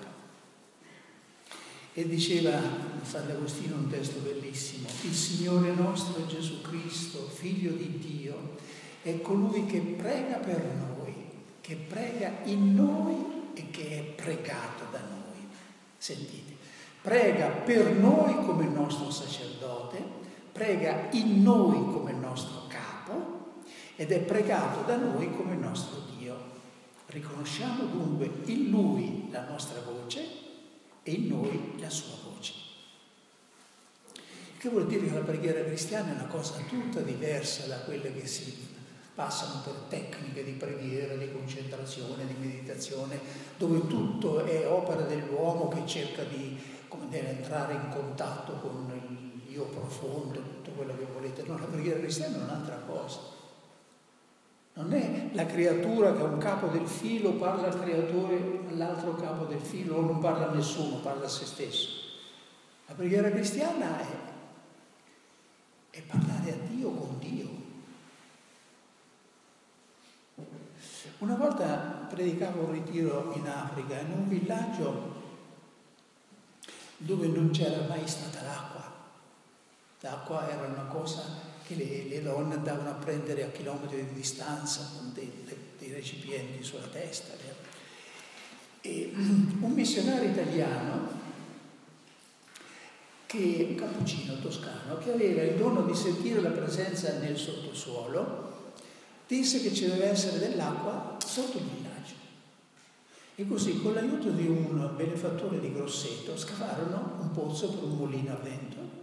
E 1.95 2.09
diceva 2.09 2.61
Sant'Agostino 3.03 3.77
un 3.77 3.89
testo 3.89 4.19
bellissimo, 4.19 4.89
il 5.03 5.15
Signore 5.15 5.73
nostro 5.75 6.27
Gesù 6.27 6.61
Cristo, 6.61 7.29
figlio 7.29 7.71
di 7.73 7.99
Dio, 7.99 8.57
è 9.03 9.21
colui 9.21 9.65
che 9.67 9.79
prega 9.79 10.37
per 10.37 10.59
noi, 10.59 10.94
che 11.65 11.77
prega 11.77 12.31
in 12.45 12.75
noi 12.75 13.53
e 13.55 13.71
che 13.71 13.99
è 13.99 14.03
pregato 14.03 14.85
da 14.91 14.99
noi. 14.99 15.49
Sentite, 15.97 16.55
prega 17.01 17.47
per 17.49 17.93
noi 17.93 18.35
come 18.45 18.67
nostro 18.67 19.11
sacerdote, 19.11 20.05
prega 20.53 21.09
in 21.13 21.43
noi 21.43 21.93
come 21.93 22.13
nostro 22.13 22.65
ed 23.97 24.11
è 24.11 24.21
pregato 24.21 24.83
da 24.83 24.97
noi 24.97 25.31
come 25.37 25.55
nostro 25.55 26.03
Dio. 26.17 26.53
Riconosciamo 27.07 27.85
dunque 27.85 28.31
in 28.47 28.71
Lui 28.71 29.29
la 29.31 29.49
nostra 29.49 29.81
voce 29.81 30.21
e 31.03 31.13
in 31.13 31.29
noi 31.29 31.75
la 31.79 31.91
sua 31.91 32.17
voce. 32.25 32.53
Che 34.59 34.69
vuol 34.69 34.87
dire 34.87 35.07
che 35.07 35.15
la 35.15 35.21
preghiera 35.21 35.63
cristiana 35.63 36.11
è 36.11 36.15
una 36.15 36.27
cosa 36.27 36.55
tutta 36.69 37.01
diversa 37.01 37.67
da 37.67 37.81
quelle 37.81 38.13
che 38.13 38.27
si 38.27 38.73
passano 39.15 39.61
per 39.63 39.75
tecniche 39.89 40.45
di 40.45 40.53
preghiera, 40.53 41.15
di 41.15 41.33
concentrazione, 41.33 42.27
di 42.27 42.35
meditazione, 42.39 43.21
dove 43.57 43.87
tutto 43.87 44.45
è 44.45 44.67
opera 44.69 45.03
dell'uomo 45.03 45.69
che 45.69 45.87
cerca 45.87 46.25
di 46.25 46.59
dire, 47.09 47.37
entrare 47.37 47.75
in 47.75 47.89
contatto 47.91 48.55
con 48.55 48.91
il 48.93 49.25
io 49.55 49.65
profondo, 49.67 50.41
tutto 50.41 50.73
quello 50.73 50.97
che 50.99 51.07
volete. 51.13 51.45
No, 51.45 51.57
la 51.57 51.67
preghiera 51.67 52.01
cristiana 52.01 52.39
è 52.39 52.43
un'altra 52.43 52.77
cosa. 52.87 53.21
Non 54.75 54.93
è 54.93 55.29
la 55.33 55.47
creatura 55.47 56.13
che 56.13 56.23
a 56.23 56.25
un 56.25 56.39
capo 56.39 56.67
del 56.67 56.89
filo 56.89 57.35
parla 57.35 57.69
al 57.69 57.81
creatore, 57.81 58.63
all'altro 58.69 59.15
capo 59.15 59.45
del 59.45 59.61
filo, 59.61 59.97
o 59.97 60.01
non 60.01 60.19
parla 60.19 60.51
a 60.51 60.55
nessuno, 60.55 60.97
parla 60.97 61.27
a 61.27 61.29
se 61.29 61.45
stesso. 61.45 61.89
La 62.87 62.95
preghiera 62.95 63.31
cristiana 63.31 64.01
è, 64.01 64.07
è 65.91 66.03
parlare 66.03 66.51
a 66.51 66.57
Dio 66.69 66.91
con 66.91 67.19
Dio. 67.21 67.54
Una 71.25 71.37
volta 71.37 72.07
predicavo 72.11 72.65
un 72.65 72.73
ritiro 72.73 73.33
in 73.35 73.49
Africa, 73.49 73.99
in 73.99 74.11
un 74.11 74.29
villaggio 74.29 75.23
dove 76.99 77.29
non 77.29 77.49
c'era 77.49 77.87
mai 77.89 78.07
stata 78.07 78.43
l'acqua. 78.43 78.93
L'acqua 80.01 80.47
era 80.51 80.67
una 80.67 80.85
cosa 80.85 81.23
che 81.67 81.77
le, 81.77 82.09
le, 82.09 82.21
donne 82.21 82.57
andavano 82.57 82.91
a 82.91 82.95
prendere 83.03 83.43
a 83.43 83.49
chilometri 83.49 84.05
di 84.05 84.13
distanza 84.13 84.91
con 84.95 85.15
dei, 85.15 85.33
dei 85.79 85.93
recipienti 85.93 86.63
sulla 86.63 86.89
testa. 86.89 87.33
E 88.83 89.11
un 89.15 89.73
missionario 89.73 90.29
italiano 90.29 91.09
che, 93.25 93.67
un 93.71 93.75
cappuccino 93.77 94.39
toscano, 94.41 94.99
che 94.99 95.15
aveva 95.15 95.41
il 95.41 95.57
dono 95.57 95.85
di 95.85 95.95
sentire 95.95 96.43
la 96.43 96.51
presenza 96.51 97.17
nel 97.17 97.39
sottosuolo, 97.39 98.54
disse 99.27 99.61
che 99.61 99.73
ci 99.73 99.87
deve 99.87 100.11
essere 100.11 100.39
dell'acqua 100.39 101.17
sotto 101.25 101.59
il 101.59 101.65
villaggio. 101.65 102.15
E 103.37 103.47
così, 103.49 103.81
con 103.81 103.95
l'aiuto 103.95 104.31
di 104.31 104.47
un 104.47 104.93
benefattore 104.97 105.59
di 105.61 105.73
Grosseto, 105.73 106.37
scavarono 106.37 107.17
un 107.21 107.31
pozzo 107.33 107.69
per 107.71 107.83
un 107.85 107.97
mulino 107.97 108.33
a 108.33 108.37
vento. 108.37 109.03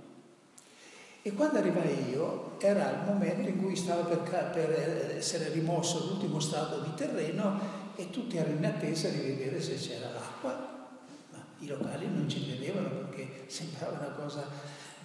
E 1.24 1.34
quando 1.34 1.60
arrivai 1.60 2.10
io, 2.10 2.56
era 2.60 2.92
il 2.92 3.06
momento 3.06 3.50
in 3.50 3.62
cui 3.62 3.76
stava 3.76 4.04
per, 4.04 4.52
per 4.54 5.18
essere 5.18 5.50
rimosso 5.50 6.08
l'ultimo 6.08 6.40
strato 6.40 6.80
di 6.80 6.94
terreno 6.96 7.60
e 7.96 8.10
tutti 8.10 8.38
erano 8.38 8.56
in 8.56 8.66
attesa 8.66 9.10
di 9.10 9.20
vedere 9.20 9.62
se 9.62 9.76
c'era 9.76 10.12
l'acqua. 10.12 10.88
Ma 11.32 11.44
i 11.60 11.68
locali 11.68 12.08
non 12.08 12.28
ci 12.28 12.50
vedevano 12.50 12.90
perché 12.90 13.44
sembrava 13.48 13.98
una 14.00 14.16
cosa, 14.16 14.48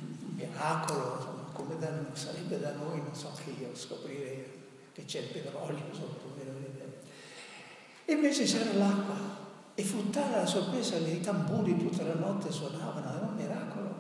un 0.01 0.35
miracolo, 0.35 1.51
come 1.53 1.79
da, 1.79 1.91
sarebbe 2.13 2.61
da 2.61 2.73
noi, 2.73 2.99
non 3.03 3.15
so 3.15 3.33
che 3.43 3.51
io, 3.51 3.75
scoprire 3.75 4.56
che 4.97 5.05
c'è 5.05 5.19
il 5.21 5.29
petrolio 5.29 5.85
sotto. 5.93 6.25
E 8.09 8.13
invece 8.13 8.45
c'era 8.45 8.73
l'acqua 8.73 9.15
e 9.75 9.83
fu 9.83 10.09
tale 10.09 10.37
la 10.37 10.47
sorpresa 10.47 10.97
che 10.97 11.11
i 11.11 11.21
tamburi 11.21 11.77
tutta 11.77 12.05
la 12.05 12.15
notte 12.15 12.51
suonavano, 12.51 13.11
era 13.11 13.27
un 13.27 13.35
miracolo. 13.35 13.95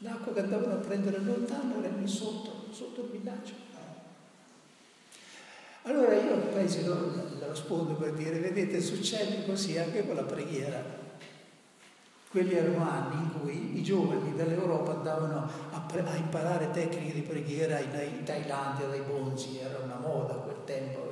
L'acqua 0.00 0.34
che 0.34 0.40
andavano 0.40 0.74
a 0.74 0.76
prendere 0.78 1.18
lontano 1.20 1.82
era 1.82 1.94
lì 1.96 2.06
sotto, 2.06 2.70
sotto 2.70 3.02
il 3.04 3.18
villaggio. 3.18 3.54
Allora 5.82 6.14
io 6.16 6.36
paese 6.38 6.84
lo, 6.84 6.94
lo 7.38 7.48
rispondo 7.48 7.94
per 7.94 8.12
dire, 8.12 8.40
vedete, 8.40 8.82
succede 8.82 9.46
così 9.46 9.78
anche 9.78 10.04
con 10.04 10.16
la 10.16 10.24
preghiera. 10.24 11.05
Quelli 12.36 12.54
erano 12.54 12.86
anni 12.86 13.14
in 13.14 13.40
cui 13.40 13.78
i 13.78 13.82
giovani 13.82 14.36
dall'Europa 14.36 14.92
andavano 14.92 15.48
a, 15.70 15.80
pre- 15.80 16.06
a 16.06 16.16
imparare 16.16 16.70
tecniche 16.70 17.14
di 17.14 17.22
preghiera 17.22 17.78
in, 17.78 17.88
in 18.14 18.24
Thailandia, 18.24 18.88
dai 18.88 19.00
bonzi, 19.00 19.58
era 19.58 19.78
una 19.78 19.96
moda 19.96 20.34
a 20.34 20.36
quel 20.36 20.62
tempo 20.66 21.06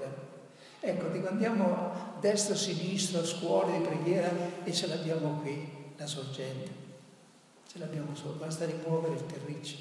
Ecco, 0.81 1.09
dico, 1.09 1.29
andiamo 1.29 2.19
destra, 2.21 2.55
sinistra, 2.55 3.21
a 3.21 3.25
scuole 3.25 3.79
di 3.79 3.85
preghiera 3.85 4.31
e 4.65 4.71
ce 4.71 4.87
l'abbiamo 4.87 5.41
qui, 5.41 5.67
la 5.97 6.07
sorgente. 6.07 6.71
Ce 7.73 7.79
l'abbiamo 7.79 8.15
solo, 8.15 8.35
basta 8.35 8.67
rimuovere 8.67 9.15
il 9.15 9.25
terriccio. 9.25 9.77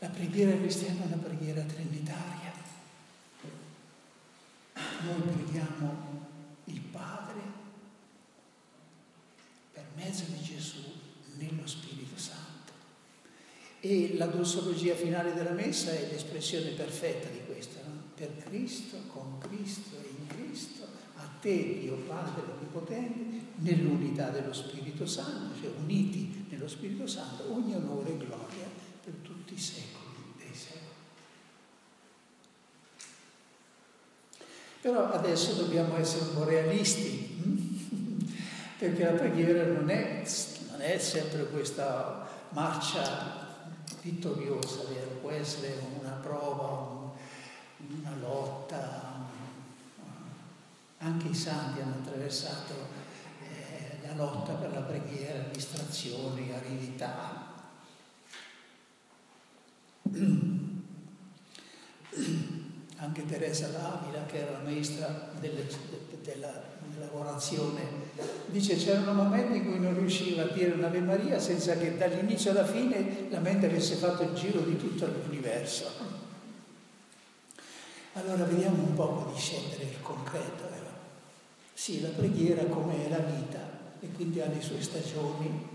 La 0.00 0.08
preghiera 0.08 0.54
cristiana 0.58 1.04
è 1.04 1.06
una 1.06 1.16
preghiera 1.16 1.62
trinitaria. 1.62 2.47
Noi 5.04 5.20
preghiamo 5.20 6.26
il 6.64 6.80
Padre 6.80 7.40
per 9.72 9.84
mezzo 9.94 10.24
di 10.24 10.42
Gesù 10.42 10.82
nello 11.36 11.66
Spirito 11.66 12.18
Santo. 12.18 12.72
E 13.80 14.16
la 14.16 14.26
dossologia 14.26 14.94
finale 14.94 15.32
della 15.34 15.52
messa 15.52 15.92
è 15.92 16.08
l'espressione 16.10 16.70
perfetta 16.70 17.28
di 17.28 17.40
questa, 17.46 17.80
no? 17.86 18.02
per 18.14 18.36
Cristo, 18.38 18.96
con 19.06 19.38
Cristo 19.38 19.96
e 19.96 20.08
in 20.08 20.26
Cristo, 20.26 20.84
a 21.14 21.28
te 21.40 21.78
Dio 21.78 21.94
Padre 21.98 22.42
Onnipotente, 22.52 23.46
nell'unità 23.56 24.30
dello 24.30 24.52
Spirito 24.52 25.06
Santo, 25.06 25.60
cioè 25.60 25.70
uniti 25.78 26.46
nello 26.48 26.68
Spirito 26.68 27.06
Santo, 27.06 27.52
ogni 27.52 27.74
onore 27.74 28.10
e 28.10 28.16
gloria 28.16 28.66
per 29.04 29.14
tutti 29.22 29.54
i 29.54 29.58
secoli 29.58 30.34
dei 30.36 30.54
secoli. 30.54 30.86
Però 34.88 35.12
adesso 35.12 35.52
dobbiamo 35.52 35.98
essere 35.98 36.30
un 36.30 36.32
po' 36.32 36.44
realisti, 36.44 37.38
hm? 37.42 38.24
perché 38.80 39.04
la 39.04 39.18
preghiera 39.18 39.64
non 39.64 39.90
è, 39.90 40.24
non 40.70 40.80
è 40.80 40.98
sempre 40.98 41.44
questa 41.50 42.26
marcia 42.52 43.46
vittoriosa, 44.00 44.84
vero? 44.88 45.10
può 45.20 45.30
essere 45.30 45.78
una 46.00 46.12
prova, 46.12 47.12
una 47.86 48.16
lotta. 48.18 49.26
Anche 51.00 51.28
i 51.28 51.34
santi 51.34 51.82
hanno 51.82 51.96
attraversato 51.96 52.72
eh, 53.42 53.98
la 54.06 54.14
lotta 54.14 54.54
per 54.54 54.72
la 54.72 54.80
preghiera, 54.80 55.48
distrazioni, 55.52 56.50
aridità. 56.50 57.44
Anche 62.98 63.24
Teresa 63.26 63.68
d'Avila, 63.68 64.26
che 64.26 64.38
era 64.38 64.52
la 64.52 64.64
maestra 64.64 65.30
delle, 65.40 65.66
della 66.22 66.62
lavorazione, 66.98 67.82
dice 68.46 68.76
c'erano 68.76 69.12
momenti 69.12 69.58
in 69.58 69.66
cui 69.66 69.78
non 69.78 69.96
riusciva 69.96 70.42
a 70.42 70.48
dire 70.48 70.72
un'Ave 70.72 71.00
Maria 71.00 71.38
senza 71.38 71.76
che 71.76 71.96
dall'inizio 71.96 72.50
alla 72.50 72.66
fine 72.66 73.28
la 73.30 73.38
mente 73.38 73.66
avesse 73.66 73.94
fatto 73.94 74.22
il 74.22 74.34
giro 74.34 74.60
di 74.60 74.76
tutto 74.76 75.06
l'universo. 75.06 75.86
Allora 78.14 78.44
vediamo 78.44 78.82
un 78.82 78.94
po' 78.94 79.30
di 79.32 79.38
scendere 79.38 79.84
il 79.84 80.02
concreto. 80.02 80.64
Eh? 80.64 80.78
Sì, 81.72 82.00
la 82.00 82.08
preghiera 82.08 82.64
come 82.64 83.06
è 83.06 83.08
la 83.08 83.18
vita 83.18 83.60
e 84.00 84.10
quindi 84.10 84.40
ha 84.40 84.46
le 84.46 84.60
sue 84.60 84.82
stagioni 84.82 85.66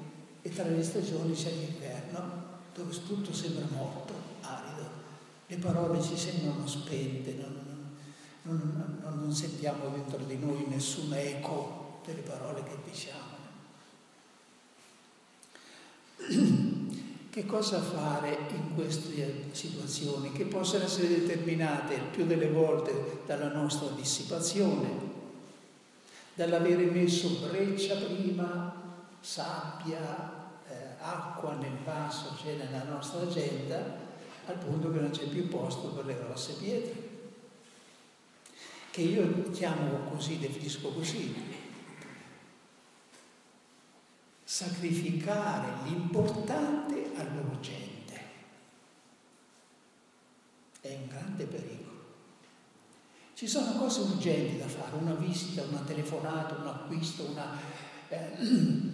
e 0.41 0.49
tra 0.49 0.65
le 0.65 0.83
stagioni 0.83 1.33
c'è 1.33 1.49
l'inverno 1.51 2.51
dove 2.75 2.91
tutto 3.07 3.33
sembra 3.33 3.65
morto, 3.71 4.02
le 5.47 5.55
parole 5.57 6.01
ci 6.01 6.17
sembrano 6.17 6.65
spente, 6.67 7.33
non, 7.33 7.89
non, 8.43 8.99
non, 9.01 9.19
non 9.19 9.33
sentiamo 9.33 9.89
dentro 9.89 10.17
di 10.19 10.37
noi 10.37 10.65
nessun 10.67 11.13
eco 11.13 12.01
delle 12.05 12.21
parole 12.21 12.63
che 12.63 12.77
diciamo. 12.89 13.31
Che 17.33 17.47
cosa 17.47 17.81
fare 17.81 18.37
in 18.51 18.75
queste 18.75 19.45
situazioni 19.53 20.31
che 20.33 20.45
possono 20.45 20.83
essere 20.83 21.07
determinate 21.07 21.95
il 21.95 22.03
più 22.03 22.27
delle 22.27 22.47
volte 22.47 23.21
dalla 23.25 23.51
nostra 23.51 23.87
dissipazione, 23.87 24.87
dall'avere 26.35 26.85
messo 26.85 27.29
breccia 27.47 27.95
prima, 27.95 28.71
sabbia, 29.19 30.51
eh, 30.67 30.73
acqua 30.99 31.55
nel 31.55 31.77
vaso, 31.83 32.35
cioè 32.39 32.53
nella 32.53 32.83
nostra 32.83 33.21
agenda, 33.21 34.02
al 34.45 34.57
punto 34.57 34.91
che 34.91 34.99
non 34.99 35.11
c'è 35.11 35.27
più 35.27 35.47
posto 35.47 35.89
per 35.89 36.05
le 36.05 36.17
grosse 36.17 36.53
pietre 36.53 37.11
che 38.93 39.01
io 39.01 39.49
chiamo 39.49 40.07
così, 40.11 40.37
definisco 40.37 40.89
così, 40.89 41.33
sacrificare 44.43 45.89
l'importante 45.89 47.09
all'urgente. 47.15 48.21
È 50.79 50.93
un 50.93 51.07
grande 51.07 51.45
pericolo. 51.45 52.01
Ci 53.33 53.47
sono 53.47 53.79
cose 53.79 54.01
urgenti 54.01 54.59
da 54.59 54.67
fare, 54.67 54.95
una 54.95 55.15
visita, 55.15 55.63
una 55.63 55.81
telefonata, 55.81 56.53
un 56.53 56.67
acquisto, 56.67 57.31
una... 57.31 57.57
Eh, 58.09 58.37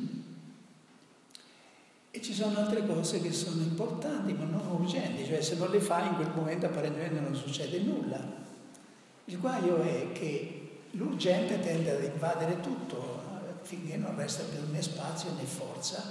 e 2.12 2.22
ci 2.22 2.34
sono 2.34 2.58
altre 2.58 2.86
cose 2.86 3.22
che 3.22 3.32
sono 3.32 3.62
importanti 3.62 4.34
ma 4.34 4.46
non 4.46 4.66
urgenti, 4.68 5.26
cioè 5.26 5.42
se 5.42 5.56
non 5.56 5.70
le 5.70 5.80
fai 5.80 6.08
in 6.08 6.16
quel 6.16 6.32
momento 6.34 6.66
apparentemente 6.66 7.20
non 7.20 7.36
succede 7.36 7.80
nulla. 7.80 8.20
Il 9.26 9.40
guaio 9.40 9.82
è 9.82 10.12
che 10.12 10.80
l'urgente 10.92 11.60
tende 11.60 11.92
ad 11.92 12.04
invadere 12.04 12.60
tutto 12.62 13.28
finché 13.62 13.98
non 13.98 14.16
resta 14.16 14.44
più 14.44 14.60
né 14.72 14.82
spazio 14.82 15.32
né 15.34 15.44
forza 15.44 16.02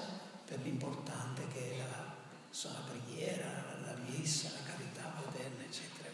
per 0.44 0.60
l'importante 0.62 1.42
che 1.52 1.72
è 1.72 1.76
la, 1.78 2.14
so, 2.50 2.68
la 2.68 2.84
preghiera, 2.88 3.48
la 3.84 3.94
messa, 4.08 4.50
la 4.50 4.72
carità 4.72 5.12
moderna, 5.24 5.64
eccetera. 5.64 6.08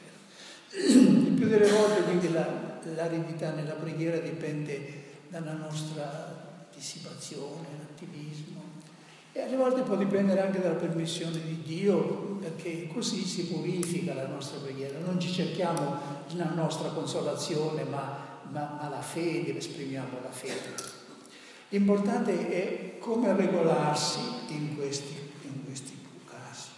Il 1.26 1.32
più 1.32 1.46
delle 1.46 1.70
volte 1.70 2.02
quindi 2.04 2.32
la, 2.32 2.80
l'aridità 2.94 3.52
nella 3.52 3.74
preghiera 3.74 4.16
dipende 4.16 5.02
dalla 5.28 5.52
nostra 5.52 6.68
dissipazione, 6.74 7.66
l'attivismo 7.78 8.53
e 9.36 9.42
alle 9.42 9.56
volte 9.56 9.82
può 9.82 9.96
dipendere 9.96 10.42
anche 10.42 10.60
dalla 10.60 10.76
permissione 10.76 11.40
di 11.42 11.60
Dio, 11.64 12.38
perché 12.40 12.86
così 12.86 13.24
si 13.24 13.46
purifica 13.46 14.14
la 14.14 14.28
nostra 14.28 14.60
preghiera. 14.60 15.00
Non 15.00 15.18
ci 15.18 15.32
cerchiamo 15.32 15.96
la 16.36 16.52
nostra 16.54 16.90
consolazione, 16.90 17.82
ma, 17.82 18.16
ma, 18.52 18.78
ma 18.80 18.88
la 18.88 19.02
fede, 19.02 19.56
esprimiamo 19.56 20.20
la 20.22 20.30
fede. 20.30 20.92
L'importante 21.70 22.48
è 22.48 22.98
come 23.00 23.34
regolarsi 23.34 24.20
in 24.50 24.76
questi, 24.76 25.14
in 25.42 25.64
questi 25.64 25.98
casi. 26.30 26.68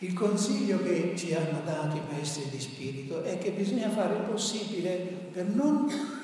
Il 0.00 0.12
consiglio 0.12 0.82
che 0.82 1.14
ci 1.16 1.32
hanno 1.32 1.62
dato 1.64 1.96
i 1.96 2.02
maestri 2.10 2.50
di 2.50 2.60
spirito 2.60 3.22
è 3.22 3.38
che 3.38 3.52
bisogna 3.52 3.88
fare 3.88 4.16
il 4.16 4.20
possibile 4.20 4.92
per 5.32 5.46
non 5.46 6.17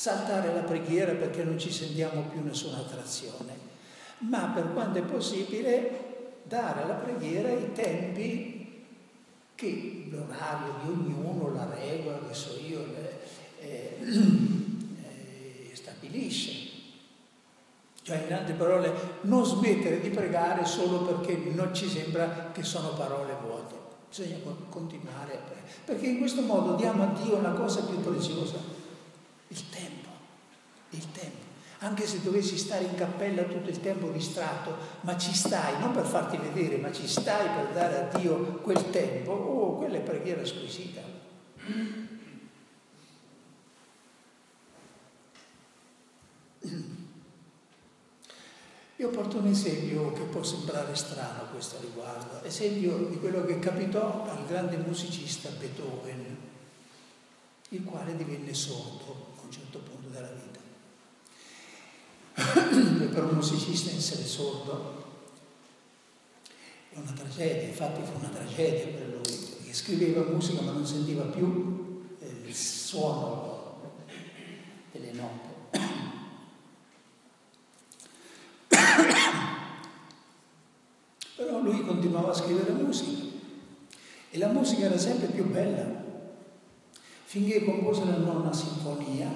saltare 0.00 0.54
la 0.54 0.62
preghiera 0.62 1.12
perché 1.12 1.44
non 1.44 1.58
ci 1.58 1.70
sentiamo 1.70 2.22
più 2.22 2.42
nessuna 2.42 2.78
attrazione, 2.78 3.52
ma 4.20 4.50
per 4.54 4.72
quanto 4.72 4.98
è 4.98 5.02
possibile 5.02 6.38
dare 6.44 6.84
alla 6.84 6.94
preghiera 6.94 7.50
i 7.50 7.70
tempi 7.74 8.86
che 9.54 10.06
l'orario 10.08 10.76
di 10.82 10.90
ognuno, 10.90 11.52
la 11.52 11.68
regola, 11.74 12.18
che 12.26 12.32
so 12.32 12.58
io, 12.66 12.86
le, 12.86 13.20
eh, 13.60 13.98
eh, 15.02 15.70
stabilisce. 15.74 16.68
Cioè, 18.02 18.24
in 18.26 18.32
altre 18.32 18.54
parole, 18.54 18.90
non 19.22 19.44
smettere 19.44 20.00
di 20.00 20.08
pregare 20.08 20.64
solo 20.64 21.02
perché 21.02 21.36
non 21.52 21.74
ci 21.74 21.86
sembra 21.86 22.48
che 22.52 22.62
sono 22.62 22.94
parole 22.94 23.34
vuote. 23.42 23.74
Bisogna 24.08 24.38
continuare 24.70 25.34
a 25.34 25.40
pregare. 25.40 25.68
Perché 25.84 26.06
in 26.06 26.18
questo 26.20 26.40
modo 26.40 26.74
diamo 26.76 27.02
a 27.02 27.20
Dio 27.22 27.38
la 27.42 27.52
cosa 27.52 27.82
più 27.82 28.00
preziosa, 28.00 28.79
il 29.50 29.68
tempo. 29.68 30.08
Il 30.90 31.12
tempo. 31.12 31.48
Anche 31.82 32.06
se 32.06 32.20
dovessi 32.22 32.58
stare 32.58 32.84
in 32.84 32.94
cappella 32.94 33.42
tutto 33.44 33.70
il 33.70 33.80
tempo 33.80 34.10
distratto, 34.10 34.76
ma 35.00 35.16
ci 35.16 35.32
stai, 35.34 35.80
non 35.80 35.92
per 35.92 36.04
farti 36.04 36.36
vedere, 36.36 36.76
ma 36.76 36.92
ci 36.92 37.08
stai 37.08 37.48
per 37.54 37.72
dare 37.72 37.96
a 37.96 38.18
Dio 38.18 38.58
quel 38.60 38.90
tempo, 38.90 39.32
oh, 39.32 39.76
quella 39.76 39.96
è 39.96 40.00
preghiera 40.00 40.44
squisita. 40.44 41.00
Io 48.96 49.08
porto 49.08 49.38
un 49.38 49.46
esempio 49.46 50.12
che 50.12 50.24
può 50.24 50.42
sembrare 50.42 50.94
strano 50.94 51.44
a 51.44 51.46
questo 51.46 51.78
riguardo, 51.80 52.42
esempio 52.44 52.98
di 53.06 53.18
quello 53.18 53.46
che 53.46 53.58
capitò 53.58 54.24
al 54.28 54.46
grande 54.46 54.76
musicista 54.76 55.48
Beethoven, 55.48 56.36
il 57.70 57.84
quale 57.84 58.14
divenne 58.14 58.52
sordo 58.52 59.29
un 59.50 59.56
certo 59.56 59.80
punto 59.80 60.08
della 60.10 60.30
vita. 60.30 60.60
per 63.12 63.24
un 63.24 63.34
musicista 63.34 63.90
essere 63.90 64.24
sordo 64.24 65.08
è 66.90 66.98
una 66.98 67.10
tragedia, 67.10 67.66
infatti 67.66 68.00
fu 68.02 68.18
una 68.18 68.28
tragedia 68.28 68.96
per 68.96 69.08
lui, 69.08 69.22
perché 69.22 69.72
scriveva 69.72 70.22
musica 70.30 70.62
ma 70.62 70.70
non 70.70 70.86
sentiva 70.86 71.24
più 71.24 72.06
il 72.46 72.54
suono 72.54 73.80
delle 74.92 75.10
note. 75.12 75.48
Però 81.34 81.60
lui 81.60 81.84
continuava 81.84 82.30
a 82.30 82.34
scrivere 82.34 82.70
musica 82.70 83.24
e 84.30 84.38
la 84.38 84.46
musica 84.48 84.84
era 84.84 84.98
sempre 84.98 85.26
più 85.26 85.50
bella, 85.50 85.99
finché 87.30 87.64
compose 87.64 88.04
la 88.06 88.16
nona 88.16 88.52
sinfonia 88.52 89.28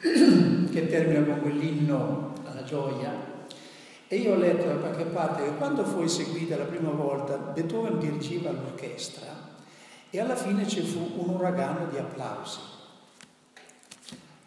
che 0.00 0.88
termina 0.88 1.24
con 1.24 1.40
quell'inno 1.40 2.32
alla 2.44 2.64
gioia. 2.64 3.12
E 4.08 4.16
io 4.16 4.32
ho 4.32 4.36
letto 4.36 4.66
da 4.66 4.74
qualche 4.74 5.04
parte 5.04 5.44
che 5.44 5.56
quando 5.58 5.84
fu 5.84 6.00
eseguita 6.00 6.56
la 6.56 6.64
prima 6.64 6.90
volta, 6.90 7.36
Beethoven 7.36 8.00
dirigeva 8.00 8.50
l'orchestra 8.50 9.28
e 10.10 10.18
alla 10.18 10.34
fine 10.34 10.66
ci 10.66 10.80
fu 10.80 11.08
un 11.14 11.36
uragano 11.36 11.86
di 11.88 11.98
applausi. 11.98 12.58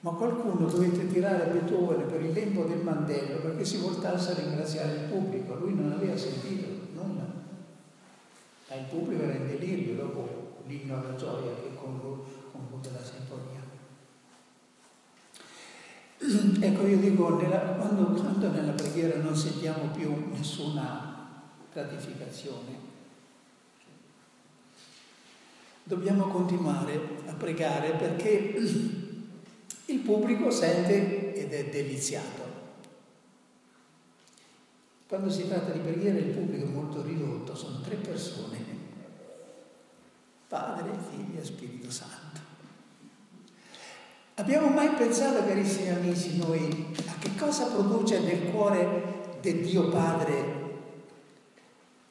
Ma 0.02 0.12
qualcuno 0.12 0.68
dovette 0.68 1.08
tirare 1.08 1.46
Beethoven 1.46 2.06
per 2.06 2.22
il 2.22 2.34
lembo 2.34 2.66
del 2.66 2.80
mantello 2.80 3.40
perché 3.40 3.64
si 3.64 3.78
voltasse 3.78 4.32
a 4.32 4.36
ringraziare 4.36 4.92
il 4.92 5.04
pubblico. 5.10 5.56
Lui 5.56 5.74
non 5.74 5.94
aveva 5.94 6.18
sentito 6.18 6.68
nulla. 6.96 7.28
Ma 8.68 8.76
il 8.76 8.86
pubblico 8.90 9.24
era 9.24 9.36
in 9.36 9.48
delirio 9.48 9.96
dopo 9.96 10.29
l'inno 10.70 11.00
alla 11.00 11.16
gioia 11.16 11.56
che 11.56 11.74
conclude 11.76 12.92
la 12.92 13.04
sinfonia. 13.04 13.58
Ecco, 16.62 16.86
io 16.86 16.98
dico, 16.98 17.38
nella, 17.38 17.58
quando, 17.58 18.22
quando 18.22 18.52
nella 18.52 18.74
preghiera 18.74 19.20
non 19.20 19.36
sentiamo 19.36 19.90
più 19.90 20.30
nessuna 20.32 21.42
gratificazione, 21.74 22.88
dobbiamo 25.84 26.28
continuare 26.28 27.00
a 27.26 27.34
pregare 27.34 27.94
perché 27.94 28.28
il 29.86 30.00
pubblico 30.00 30.52
sente 30.52 31.34
ed 31.34 31.52
è 31.52 31.70
deliziato. 31.70 32.48
Quando 35.08 35.32
si 35.32 35.48
tratta 35.48 35.72
di 35.72 35.80
preghiera 35.80 36.20
il 36.20 36.36
pubblico 36.36 36.66
è 36.66 36.70
molto 36.70 37.02
ridotto, 37.02 37.56
sono 37.56 37.82
tre 37.82 37.96
persone, 37.96 38.69
Padre, 40.50 40.90
Figlio 41.12 41.40
e 41.40 41.46
Spirito 41.46 41.92
Santo. 41.92 42.40
Abbiamo 44.34 44.70
mai 44.70 44.90
pensato, 44.96 45.46
carissimi 45.46 45.90
amici, 45.90 46.38
noi 46.38 46.88
a 47.06 47.14
che 47.20 47.36
cosa 47.38 47.66
produce 47.66 48.20
nel 48.22 48.50
cuore 48.50 49.38
del 49.42 49.62
Dio 49.62 49.90
Padre 49.90 50.58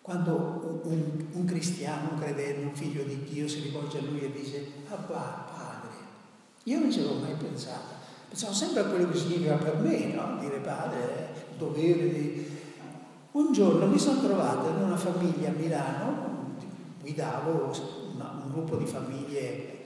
quando 0.03 0.81
un, 0.85 1.27
un, 1.33 1.45
cristiano, 1.47 2.11
un 2.13 2.19
credente, 2.21 2.65
un 2.65 2.75
figlio 2.75 3.03
di 3.03 3.25
Dio 3.25 3.49
si 3.49 3.61
rivolge 3.61 3.99
a 3.99 4.03
lui 4.03 4.21
e 4.21 4.31
dice 4.31 4.71
Abba, 4.89 5.47
Padre. 5.53 5.97
Io 6.63 6.79
non 6.79 6.93
ci 6.93 7.01
avevo 7.01 7.19
mai 7.19 7.35
pensato. 7.35 7.97
Pensavo 8.29 8.53
sempre 8.53 8.83
a 8.83 8.85
quello 8.85 9.11
che 9.11 9.19
significa 9.19 9.57
per 9.57 9.79
me, 9.79 10.15
no? 10.15 10.39
Dire 10.39 10.59
padre, 10.59 11.29
il 11.51 11.57
dovere 11.59 12.13
di... 12.13 12.57
Un 13.33 13.53
giorno 13.53 13.87
mi 13.87 13.99
sono 13.99 14.21
trovato 14.21 14.69
in 14.69 14.83
una 14.85 14.97
famiglia 14.97 15.49
a 15.49 15.53
Milano, 15.53 16.37
guidavo 17.01 17.73
gruppo 18.51 18.77
di 18.77 18.87
famiglie 18.87 19.77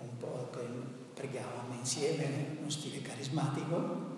un 0.00 0.16
po' 0.18 0.48
che 0.52 0.66
pregavano 1.14 1.74
insieme, 1.78 2.56
uno 2.60 2.70
stile 2.70 3.02
carismatico. 3.02 4.16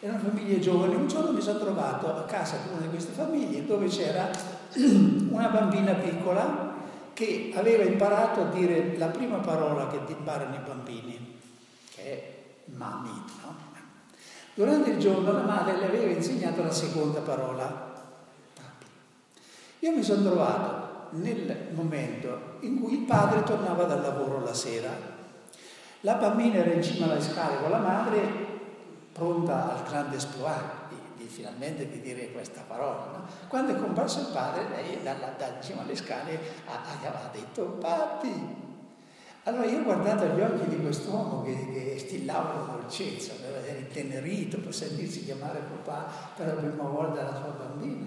Erano 0.00 0.18
famiglie 0.18 0.60
giovani. 0.60 0.94
Un 0.94 1.08
giorno 1.08 1.32
mi 1.32 1.40
sono 1.40 1.58
trovato 1.58 2.14
a 2.14 2.24
casa 2.24 2.58
di 2.58 2.68
una 2.70 2.80
di 2.80 2.88
queste 2.88 3.12
famiglie 3.12 3.64
dove 3.64 3.88
c'era 3.88 4.30
una 4.76 5.48
bambina 5.48 5.94
piccola 5.94 6.74
che 7.12 7.52
aveva 7.54 7.82
imparato 7.84 8.42
a 8.42 8.50
dire 8.50 8.96
la 8.98 9.06
prima 9.06 9.38
parola 9.38 9.86
che 9.88 10.00
imparano 10.06 10.54
i 10.54 10.60
bambini, 10.66 11.38
che 11.94 12.02
è 12.02 12.34
mami. 12.66 13.10
No? 13.42 13.56
Durante 14.54 14.90
il 14.90 14.98
giorno 14.98 15.32
la 15.32 15.42
madre 15.42 15.78
le 15.78 15.86
aveva 15.86 16.12
insegnato 16.12 16.62
la 16.62 16.72
seconda 16.72 17.20
parola. 17.20 17.94
Io 19.80 19.92
mi 19.92 20.02
sono 20.02 20.22
trovato 20.22 21.08
nel 21.10 21.68
momento 21.72 22.55
in 22.60 22.80
cui 22.80 23.00
il 23.00 23.04
padre 23.04 23.42
tornava 23.42 23.84
dal 23.84 24.02
lavoro 24.02 24.42
la 24.42 24.54
sera 24.54 25.14
la 26.06 26.14
bambina 26.14 26.56
era 26.56 26.72
in 26.72 26.84
cima 26.84 27.10
alle 27.10 27.20
scale 27.20 27.60
con 27.60 27.68
la 27.68 27.78
madre, 27.78 28.20
pronta 29.12 29.74
al 29.74 29.88
grande 29.88 30.14
esploit 30.14 30.88
di, 30.88 30.96
di 31.16 31.26
finalmente 31.26 31.88
di 31.88 32.00
dire 32.00 32.30
questa 32.30 32.62
parola. 32.64 33.10
No? 33.12 33.26
Quando 33.48 33.74
è 33.74 33.76
comparso 33.76 34.20
il 34.20 34.28
padre, 34.32 34.68
lei 34.68 35.02
da, 35.02 35.14
da, 35.14 35.60
cima 35.60 35.82
alle 35.82 35.96
scale 35.96 36.38
ha, 36.66 36.80
ha 37.02 37.30
detto 37.32 37.64
papi. 37.80 38.64
Allora 39.42 39.64
io 39.64 39.80
ho 39.80 39.82
guardato 39.82 40.26
gli 40.26 40.40
occhi 40.40 40.68
di 40.68 40.80
quest'uomo 40.80 41.42
che, 41.42 41.72
che 41.72 41.98
stillava 41.98 42.72
dolcezza, 42.72 43.32
era 43.64 43.76
intenerito 43.76 44.58
per 44.58 44.72
sentirsi 44.72 45.24
chiamare 45.24 45.58
papà 45.58 46.08
per 46.36 46.46
la 46.46 46.52
prima 46.52 46.84
volta 46.84 47.22
la 47.24 47.34
sua 47.34 47.50
bambina. 47.50 48.06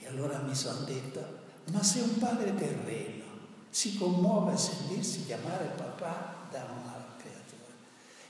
E 0.00 0.03
allora 0.14 0.38
mi 0.38 0.54
sono 0.54 0.84
detto, 0.84 1.42
ma 1.72 1.82
se 1.82 2.00
un 2.00 2.18
padre 2.18 2.54
terreno 2.54 3.24
si 3.68 3.96
commuove 3.98 4.52
a 4.52 4.56
sentirsi 4.56 5.24
chiamare 5.24 5.72
papà 5.76 6.46
da 6.50 6.64
una 6.70 7.04
creatura. 7.18 7.72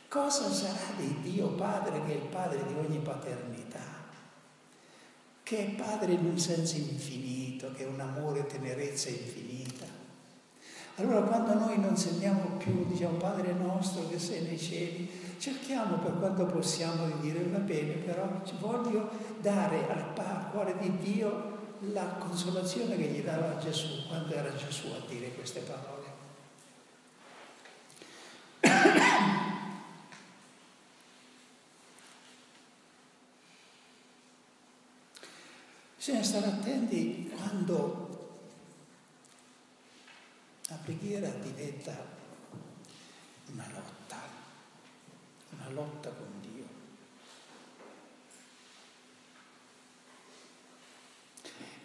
Cosa 0.09 0.51
sarà 0.51 0.97
di 0.97 1.21
Dio 1.21 1.49
Padre 1.49 2.03
che 2.07 2.13
è 2.13 2.17
il 2.17 2.29
Padre 2.29 2.65
di 2.67 2.73
ogni 2.75 2.99
paternità? 2.99 4.03
Che 5.43 5.59
è 5.59 5.71
Padre 5.73 6.13
in 6.13 6.25
un 6.25 6.39
senso 6.39 6.77
infinito, 6.77 7.73
che 7.73 7.85
è 7.85 7.87
un 7.87 8.01
amore 8.01 8.41
e 8.41 8.47
tenerezza 8.47 9.11
infinita. 9.11 9.85
Allora 10.97 11.21
quando 11.23 11.55
noi 11.55 11.79
non 11.79 11.97
sentiamo 11.97 12.57
più, 12.57 12.87
diciamo 12.87 13.19
Padre 13.19 13.53
nostro 13.53 14.09
che 14.09 14.19
sei 14.19 14.43
nei 14.43 14.59
cieli, 14.59 15.11
cerchiamo 15.39 15.99
per 15.99 16.19
quanto 16.19 16.47
possiamo 16.47 17.07
di 17.07 17.21
dire 17.21 17.45
va 17.45 17.59
bene, 17.59 17.95
però 17.95 18.41
voglio 18.61 19.11
dare 19.43 19.87
al 19.91 20.51
cuore 20.51 20.77
di 20.79 20.97
Dio 20.99 21.54
la 21.93 22.07
consolazione 22.15 22.97
che 22.97 23.07
gli 23.09 23.23
dava 23.23 23.59
Gesù 23.59 24.07
quando 24.07 24.35
era 24.35 24.55
Gesù 24.55 24.87
a 24.89 25.01
dire 25.09 25.33
queste 25.35 25.61
parole. 25.61 26.03
Bisogna 35.97 36.23
stare 36.23 36.47
attenti 36.47 37.31
quando 37.35 38.05
la 40.69 40.77
preghiera 40.77 41.29
diventa 41.29 41.93
una 43.53 43.69
lotta, 43.73 44.17
una 45.51 45.69
lotta 45.71 46.11
con 46.11 46.41
Dio. 46.41 46.83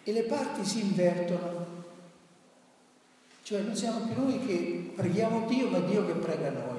E 0.04 0.12
le 0.12 0.22
parti 0.22 0.64
si 0.64 0.80
invertono. 0.80 1.78
Cioè 3.42 3.60
non 3.62 3.74
siamo 3.74 4.06
più 4.06 4.22
noi 4.22 4.46
che 4.46 4.92
preghiamo 4.94 5.46
Dio, 5.46 5.68
ma 5.68 5.80
Dio 5.80 6.06
che 6.06 6.12
prega 6.12 6.50
noi. 6.50 6.78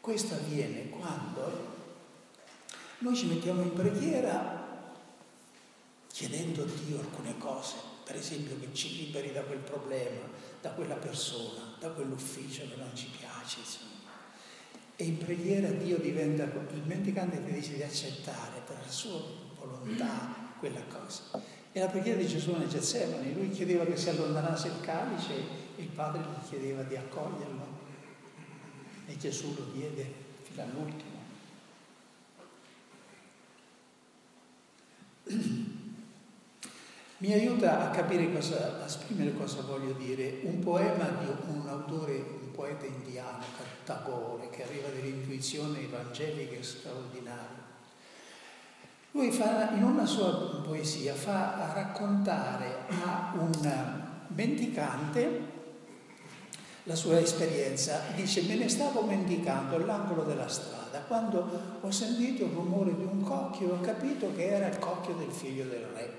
Questo 0.00 0.34
avviene 0.34 0.88
quando 0.88 1.76
noi 2.98 3.16
ci 3.16 3.26
mettiamo 3.26 3.62
in 3.62 3.72
preghiera 3.72 4.66
chiedendo 6.06 6.62
a 6.62 6.66
Dio 6.84 6.98
alcune 6.98 7.36
cose, 7.38 7.74
per 8.04 8.16
esempio 8.16 8.58
che 8.58 8.72
ci 8.72 8.96
liberi 8.96 9.32
da 9.32 9.42
quel 9.42 9.58
problema, 9.58 10.26
da 10.60 10.70
quella 10.70 10.96
persona, 10.96 11.74
da 11.78 11.90
quell'ufficio 11.90 12.62
che 12.68 12.76
non 12.76 12.90
ci 12.94 13.08
piace. 13.16 13.60
Insomma. 13.60 13.86
E 14.96 15.04
in 15.04 15.18
preghiera 15.18 15.68
Dio 15.70 15.98
diventa, 15.98 16.44
il 16.44 16.82
mendicante 16.86 17.44
ti 17.44 17.52
dice 17.52 17.74
di 17.74 17.82
accettare 17.82 18.60
per 18.66 18.78
la 18.84 18.90
sua 18.90 19.20
volontà 19.58 20.47
quella 20.58 20.82
cosa. 20.88 21.40
E 21.72 21.80
la 21.80 21.86
preghiera 21.86 22.18
di 22.18 22.26
Gesù 22.26 22.56
nel 22.56 22.68
Getsemani, 22.68 23.34
lui 23.34 23.50
chiedeva 23.50 23.84
che 23.84 23.96
si 23.96 24.08
allontanasse 24.08 24.68
il 24.68 24.80
calice 24.80 25.34
e 25.76 25.82
il 25.82 25.88
padre 25.88 26.20
gli 26.20 26.48
chiedeva 26.48 26.82
di 26.82 26.96
accoglierlo. 26.96 27.76
E 29.06 29.16
Gesù 29.16 29.54
lo 29.54 29.64
diede 29.72 30.12
fino 30.42 30.62
all'ultimo. 30.62 31.16
Mi 37.18 37.32
aiuta 37.32 37.88
a 37.88 37.90
capire 37.90 38.32
cosa, 38.32 38.80
a 38.80 38.84
esprimere 38.84 39.34
cosa 39.34 39.62
voglio 39.62 39.92
dire. 39.92 40.40
Un 40.42 40.60
poema 40.60 41.04
di 41.08 41.26
un 41.48 41.66
autore, 41.68 42.14
un 42.14 42.50
poeta 42.52 42.86
indiano, 42.86 43.44
Tagore, 43.84 44.50
che 44.50 44.64
aveva 44.64 44.88
delle 44.88 45.08
intuizioni 45.08 45.84
evangeliche 45.84 46.62
straordinarie. 46.62 47.67
Lui 49.18 49.32
fa, 49.32 49.72
in 49.72 49.82
una 49.82 50.06
sua 50.06 50.30
poesia 50.62 51.12
fa 51.12 51.72
raccontare 51.74 52.84
a 53.02 53.32
un 53.34 54.00
mendicante 54.28 55.40
la 56.84 56.94
sua 56.94 57.18
esperienza. 57.18 58.00
Dice, 58.14 58.42
me 58.42 58.54
ne 58.54 58.68
stavo 58.68 59.02
mendicando 59.02 59.74
all'angolo 59.74 60.22
della 60.22 60.46
strada 60.46 61.00
quando 61.00 61.78
ho 61.80 61.90
sentito 61.90 62.44
il 62.44 62.52
rumore 62.52 62.94
di 62.94 63.02
un 63.02 63.24
cocchio 63.24 63.70
e 63.70 63.72
ho 63.72 63.80
capito 63.80 64.32
che 64.36 64.50
era 64.50 64.68
il 64.68 64.78
cocchio 64.78 65.14
del 65.14 65.32
figlio 65.32 65.64
del 65.64 65.84
re. 65.96 66.12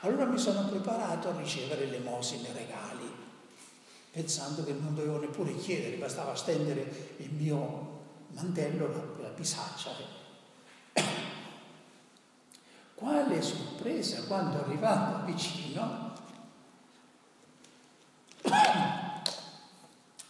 Allora 0.00 0.24
mi 0.24 0.38
sono 0.38 0.66
preparato 0.70 1.28
a 1.28 1.36
ricevere 1.36 1.82
elemosine, 1.82 2.48
regali, 2.54 3.12
pensando 4.10 4.64
che 4.64 4.72
non 4.72 4.94
dovevo 4.94 5.20
neppure 5.20 5.54
chiedere, 5.56 5.96
bastava 5.96 6.34
stendere 6.34 7.14
il 7.18 7.30
mio 7.30 8.04
mantello, 8.28 8.88
la, 8.88 9.22
la 9.24 9.34
bisaccia. 9.36 10.16
Quale 12.98 13.40
sorpresa 13.40 14.24
quando 14.24 14.58
arrivando 14.58 15.24
vicino 15.24 16.12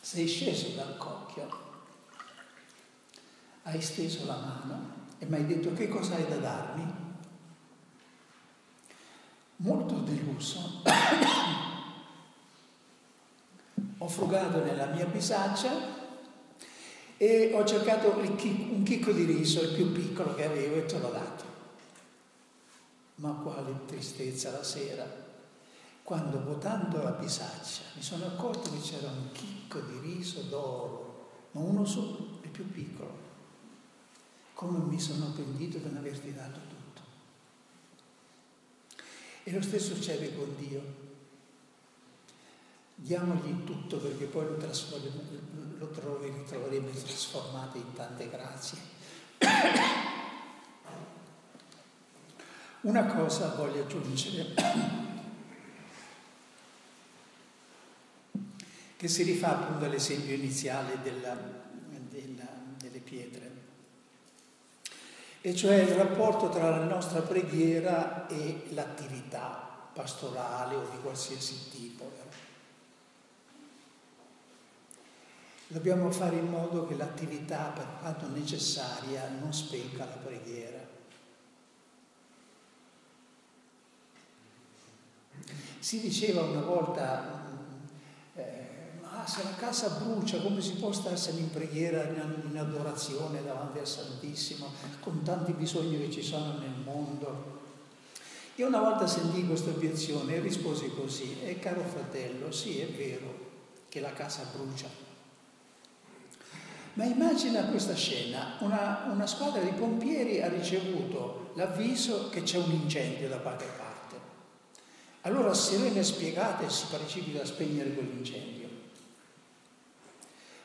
sei 0.01 0.27
sceso 0.27 0.77
dal 0.77 0.99
cocchio, 0.99 1.49
hai 3.63 3.81
steso 3.81 4.27
la 4.27 4.37
mano 4.37 4.97
e 5.19 5.25
mi 5.25 5.37
hai 5.37 5.47
detto 5.47 5.73
che 5.73 5.89
cosa 5.89 6.17
hai 6.17 6.29
da 6.29 6.37
darmi? 6.37 7.07
molto 9.59 9.95
deluso, 9.97 10.83
ho 13.99 14.09
frugato 14.09 14.63
nella 14.63 14.87
mia 14.87 15.07
bisaccia 15.07 15.97
e 17.17 17.51
ho 17.53 17.65
cercato 17.65 18.19
un 18.19 18.83
chicco 18.85 19.11
di 19.11 19.25
riso, 19.25 19.63
il 19.63 19.75
più 19.75 19.91
piccolo 19.91 20.35
che 20.35 20.45
avevo, 20.45 20.77
e 20.77 20.87
te 20.87 20.99
l'ho 20.99 21.11
dato. 21.11 21.58
Ma 23.19 23.31
quale 23.31 23.85
tristezza 23.87 24.51
la 24.51 24.63
sera, 24.63 25.27
quando 26.09 26.43
votando 26.43 27.03
la 27.03 27.11
bisaccia 27.11 27.83
mi 27.95 28.03
sono 28.03 28.25
accorto 28.25 28.71
che 28.71 28.81
c'era 28.81 29.11
un 29.11 29.31
chicco 29.33 29.79
di 29.81 29.99
riso 29.99 30.41
d'oro, 30.43 31.49
ma 31.51 31.61
uno 31.61 31.85
solo, 31.85 32.39
il 32.41 32.49
più 32.49 32.67
piccolo. 32.71 33.27
Come 34.55 34.79
mi 34.79 34.99
sono 34.99 35.27
pentito 35.33 35.77
di 35.77 35.85
non 35.85 35.99
averti 35.99 36.33
dato 36.33 36.61
tutto. 36.67 37.03
E 39.43 39.53
lo 39.53 39.61
stesso 39.61 39.95
succede 39.95 40.35
con 40.35 40.55
Dio. 40.57 40.83
Diamogli 42.95 43.65
tutto 43.65 43.99
perché 43.99 44.25
poi 44.25 44.47
lo, 44.47 44.57
lo 45.79 45.89
troveremo 45.91 46.89
trasformato 46.91 47.77
in 47.77 47.93
tante 47.93 48.31
grazie. 48.31 48.79
Una 52.89 53.05
cosa 53.05 53.55
voglio 53.55 53.83
aggiungere, 53.83 54.55
che 58.97 59.09
si 59.09 59.23
rifà 59.25 59.59
appunto 59.59 59.85
all'esempio 59.85 60.35
iniziale 60.35 60.97
della, 61.03 61.37
della, 62.09 62.49
delle 62.79 62.99
pietre 63.01 63.51
e 65.43 65.55
cioè 65.55 65.83
il 65.83 65.95
rapporto 65.97 66.49
tra 66.49 66.71
la 66.71 66.85
nostra 66.85 67.21
preghiera 67.21 68.27
e 68.27 68.69
l'attività 68.71 69.91
pastorale 69.93 70.75
o 70.75 70.89
di 70.91 70.99
qualsiasi 71.03 71.69
tipo. 71.71 72.11
Dobbiamo 75.67 76.11
fare 76.11 76.37
in 76.37 76.47
modo 76.47 76.87
che 76.87 76.97
l'attività, 76.97 77.71
per 77.75 77.87
quanto 78.01 78.29
necessaria, 78.29 79.29
non 79.29 79.53
spenga 79.53 80.07
la 80.07 80.13
preghiera. 80.13 80.88
Si 85.79 86.01
diceva 86.01 86.43
una 86.43 86.61
volta 86.61 87.39
se 89.29 89.43
la 89.43 89.55
casa 89.57 89.91
brucia, 89.91 90.41
come 90.41 90.63
si 90.63 90.73
può 90.73 90.91
starsene 90.91 91.41
in 91.41 91.51
preghiera, 91.51 92.03
in, 92.05 92.57
adorazione 92.57 93.45
davanti 93.45 93.79
al 93.79 93.87
Santissimo, 93.87 94.73
con 95.01 95.23
tanti 95.23 95.53
bisogni 95.53 95.99
che 95.99 96.11
ci 96.11 96.23
sono 96.23 96.57
nel 96.59 96.73
mondo? 96.83 97.57
Io 98.55 98.67
una 98.67 98.81
volta 98.81 99.07
sentii 99.07 99.47
questa 99.47 99.69
obiezione 99.69 100.35
e 100.35 100.41
risposi 100.41 100.91
così, 100.95 101.41
e 101.45 101.59
caro 101.59 101.83
fratello, 101.83 102.51
sì 102.51 102.81
è 102.81 102.87
vero 102.87 103.47
che 103.91 104.01
la 104.01 104.13
casa 104.15 104.45
brucia, 104.51 104.89
ma 106.95 107.05
immagina 107.05 107.67
questa 107.67 107.95
scena, 107.95 108.57
una, 108.61 109.09
una 109.13 109.27
squadra 109.27 109.61
di 109.61 109.71
pompieri 109.73 110.41
ha 110.41 110.49
ricevuto 110.49 111.53
l'avviso 111.55 112.31
che 112.31 112.43
c'è 112.43 112.57
un 112.57 112.73
incendio 112.73 113.29
da 113.29 113.37
qualche 113.37 113.67
parte. 113.77 113.98
Allora 115.29 115.53
sirene 115.53 116.03
spiegate 116.03 116.71
si 116.71 116.87
precipita 116.87 117.43
a 117.43 117.45
spegnere 117.45 117.93
quell'incendio. 117.93 118.67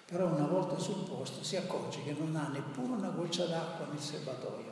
Però 0.06 0.28
una 0.28 0.46
volta 0.46 0.80
sul 0.80 1.04
posto 1.04 1.44
si 1.44 1.58
accorge 1.58 2.02
che 2.04 2.14
non 2.14 2.34
ha 2.38 2.48
neppure 2.48 2.94
una 2.94 3.10
goccia 3.10 3.46
d'acqua 3.46 3.88
nel 3.88 4.00
serbatoio. 4.00 4.72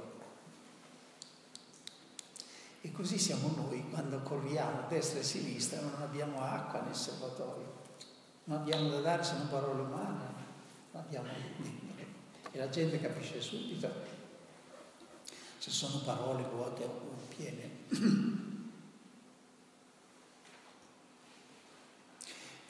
E 2.80 2.92
così 2.94 3.18
siamo 3.18 3.52
noi 3.54 3.84
quando 3.90 4.22
corriamo 4.22 4.80
a 4.80 4.88
destra 4.88 5.18
e 5.18 5.24
a 5.24 5.26
sinistra, 5.26 5.82
non 5.82 6.02
abbiamo 6.02 6.42
acqua 6.42 6.80
nel 6.80 6.96
serbatoio, 6.96 7.74
non 8.46 8.60
abbiamo 8.60 8.88
da 8.88 9.02
dare 9.02 9.24
se 9.26 9.34
non 9.34 9.50
parole 9.50 9.82
umane, 9.82 10.24
non 10.92 11.04
abbiamo 11.04 11.28
niente. 11.58 12.06
E 12.50 12.58
la 12.58 12.70
gente 12.70 12.98
capisce 13.02 13.42
subito 13.42 13.90
se 15.58 15.70
sono 15.70 16.00
parole 16.06 16.44
vuote 16.44 16.84
o 16.86 17.14
piene. 17.36 18.50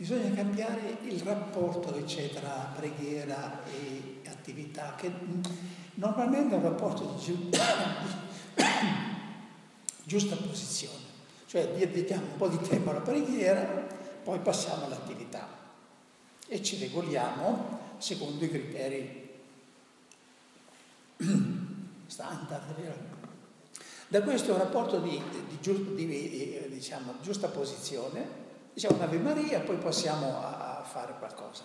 Bisogna 0.02 0.34
cambiare 0.34 0.98
il 1.04 1.20
rapporto 1.20 1.92
che 1.94 2.06
c'è 2.06 2.32
tra 2.32 2.74
preghiera 2.76 3.64
e 3.66 4.22
attività, 4.28 4.96
che 4.98 5.12
normalmente 5.94 6.56
è 6.56 6.58
un 6.58 6.64
rapporto 6.64 7.20
di 7.24 7.50
giusta, 10.04 10.36
posizione, 10.38 11.04
cioè 11.46 11.68
dedichiamo 11.74 12.32
un 12.32 12.38
po' 12.38 12.48
di 12.48 12.58
tempo 12.68 12.90
alla 12.90 13.02
preghiera, 13.02 13.62
poi 14.24 14.40
passiamo 14.40 14.86
all'attività 14.86 15.48
e 16.48 16.64
ci 16.64 16.80
regoliamo 16.80 17.96
secondo 18.00 18.44
i 18.44 18.50
criteri 18.50 19.30
standard. 22.08 22.96
Da 24.08 24.24
questo 24.24 24.58
rapporto 24.58 24.98
di, 25.00 25.22
di, 25.62 25.76
di 25.96 26.70
diciamo, 26.70 27.18
giusta 27.22 27.50
posizione 27.50 28.41
diciamo 28.74 28.96
un'Ave 28.96 29.18
Maria, 29.18 29.60
poi 29.60 29.78
passiamo 29.78 30.38
a 30.40 30.84
fare 30.84 31.14
qualcosa. 31.18 31.64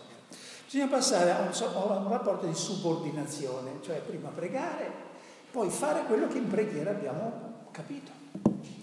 Bisogna 0.65 0.89
passare 0.89 1.31
a 1.31 1.41
un, 1.41 1.53
a 1.53 1.97
un, 1.99 2.09
rapporto 2.09 2.47
di 2.47 2.55
subordinazione, 2.55 3.79
cioè 3.83 4.01
prima 4.01 4.31
pregare, 4.31 4.91
poi 5.51 5.71
fare 5.71 6.05
quello 6.05 6.27
che 6.27 6.39
in 6.39 6.49
preghiera 6.49 6.91
abbiamo 6.91 7.69
capito. 7.71 8.11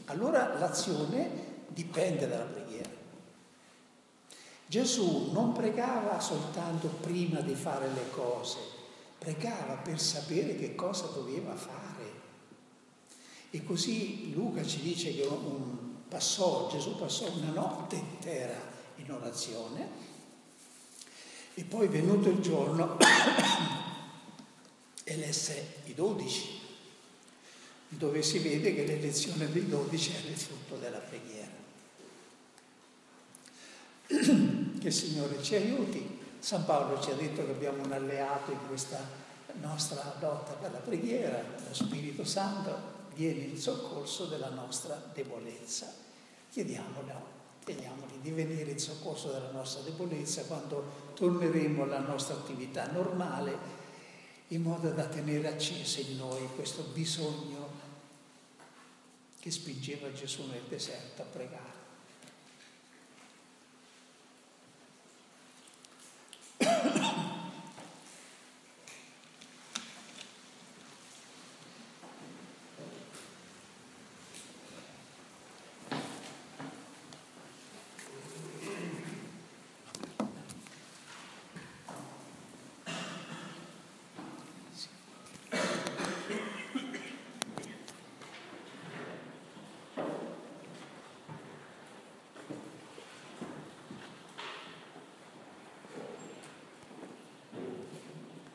Allora 0.06 0.58
l'azione 0.58 1.52
dipende 1.68 2.28
dalla 2.28 2.46
preghiera. 2.46 2.90
Gesù 4.66 5.32
non 5.34 5.52
pregava 5.52 6.20
soltanto 6.20 6.88
prima 6.88 7.42
di 7.42 7.54
fare 7.54 7.90
le 7.90 8.10
cose, 8.10 8.58
pregava 9.20 9.76
per 9.76 10.00
sapere 10.00 10.56
che 10.56 10.76
cosa 10.76 11.08
doveva 11.08 11.54
fare. 11.56 11.82
E 13.50 13.64
così 13.64 14.34
Luca 14.34 14.64
ci 14.64 14.82
dice 14.82 15.14
che 15.14 15.28
un, 15.28 15.93
passò, 16.14 16.70
Gesù 16.70 16.96
passò 16.96 17.28
una 17.32 17.50
notte 17.50 17.96
intera 17.96 18.56
in 18.98 19.12
orazione 19.12 19.90
e 21.56 21.64
poi 21.64 21.88
venuto 21.88 22.30
il 22.30 22.40
giorno 22.40 22.98
elesse 25.06 25.80
i 25.86 25.96
dodici. 25.96 26.62
dove 27.90 28.22
si 28.22 28.38
vede 28.40 28.76
che 28.76 28.86
l'elezione 28.86 29.52
dei 29.52 29.68
dodici 29.68 30.12
è 30.12 30.30
il 30.30 30.38
frutto 30.38 30.78
della 30.78 31.00
preghiera. 31.00 31.62
Che 34.84 34.90
il 34.90 34.94
Signore 34.94 35.42
ci 35.42 35.56
aiuti. 35.56 36.20
San 36.40 36.66
Paolo 36.66 37.02
ci 37.02 37.12
ha 37.12 37.16
detto 37.16 37.46
che 37.46 37.52
abbiamo 37.52 37.84
un 37.84 37.94
alleato 37.94 38.52
in 38.52 38.60
questa 38.68 39.00
nostra 39.62 40.18
lotta 40.20 40.52
per 40.54 40.72
la 40.72 40.80
preghiera, 40.80 41.42
lo 41.42 41.74
Spirito 41.74 42.26
Santo 42.26 42.92
viene 43.14 43.44
in 43.44 43.58
soccorso 43.58 44.26
della 44.26 44.50
nostra 44.50 45.02
debolezza. 45.14 46.03
Chiediamolo, 46.54 47.26
chiediamogli 47.66 48.20
di 48.22 48.30
venire 48.30 48.70
in 48.70 48.78
soccorso 48.78 49.32
della 49.32 49.50
nostra 49.50 49.82
debolezza 49.82 50.44
quando 50.44 51.12
torneremo 51.16 51.82
alla 51.82 51.98
nostra 51.98 52.36
attività 52.36 52.92
normale, 52.92 53.58
in 54.50 54.62
modo 54.62 54.92
da 54.92 55.06
tenere 55.06 55.48
acceso 55.48 56.02
in 56.02 56.16
noi 56.16 56.48
questo 56.54 56.84
bisogno 56.94 57.68
che 59.40 59.50
spingeva 59.50 60.14
Gesù 60.14 60.46
nel 60.46 60.62
deserto 60.70 61.24
a 61.24 61.26
pregare. 61.26 61.73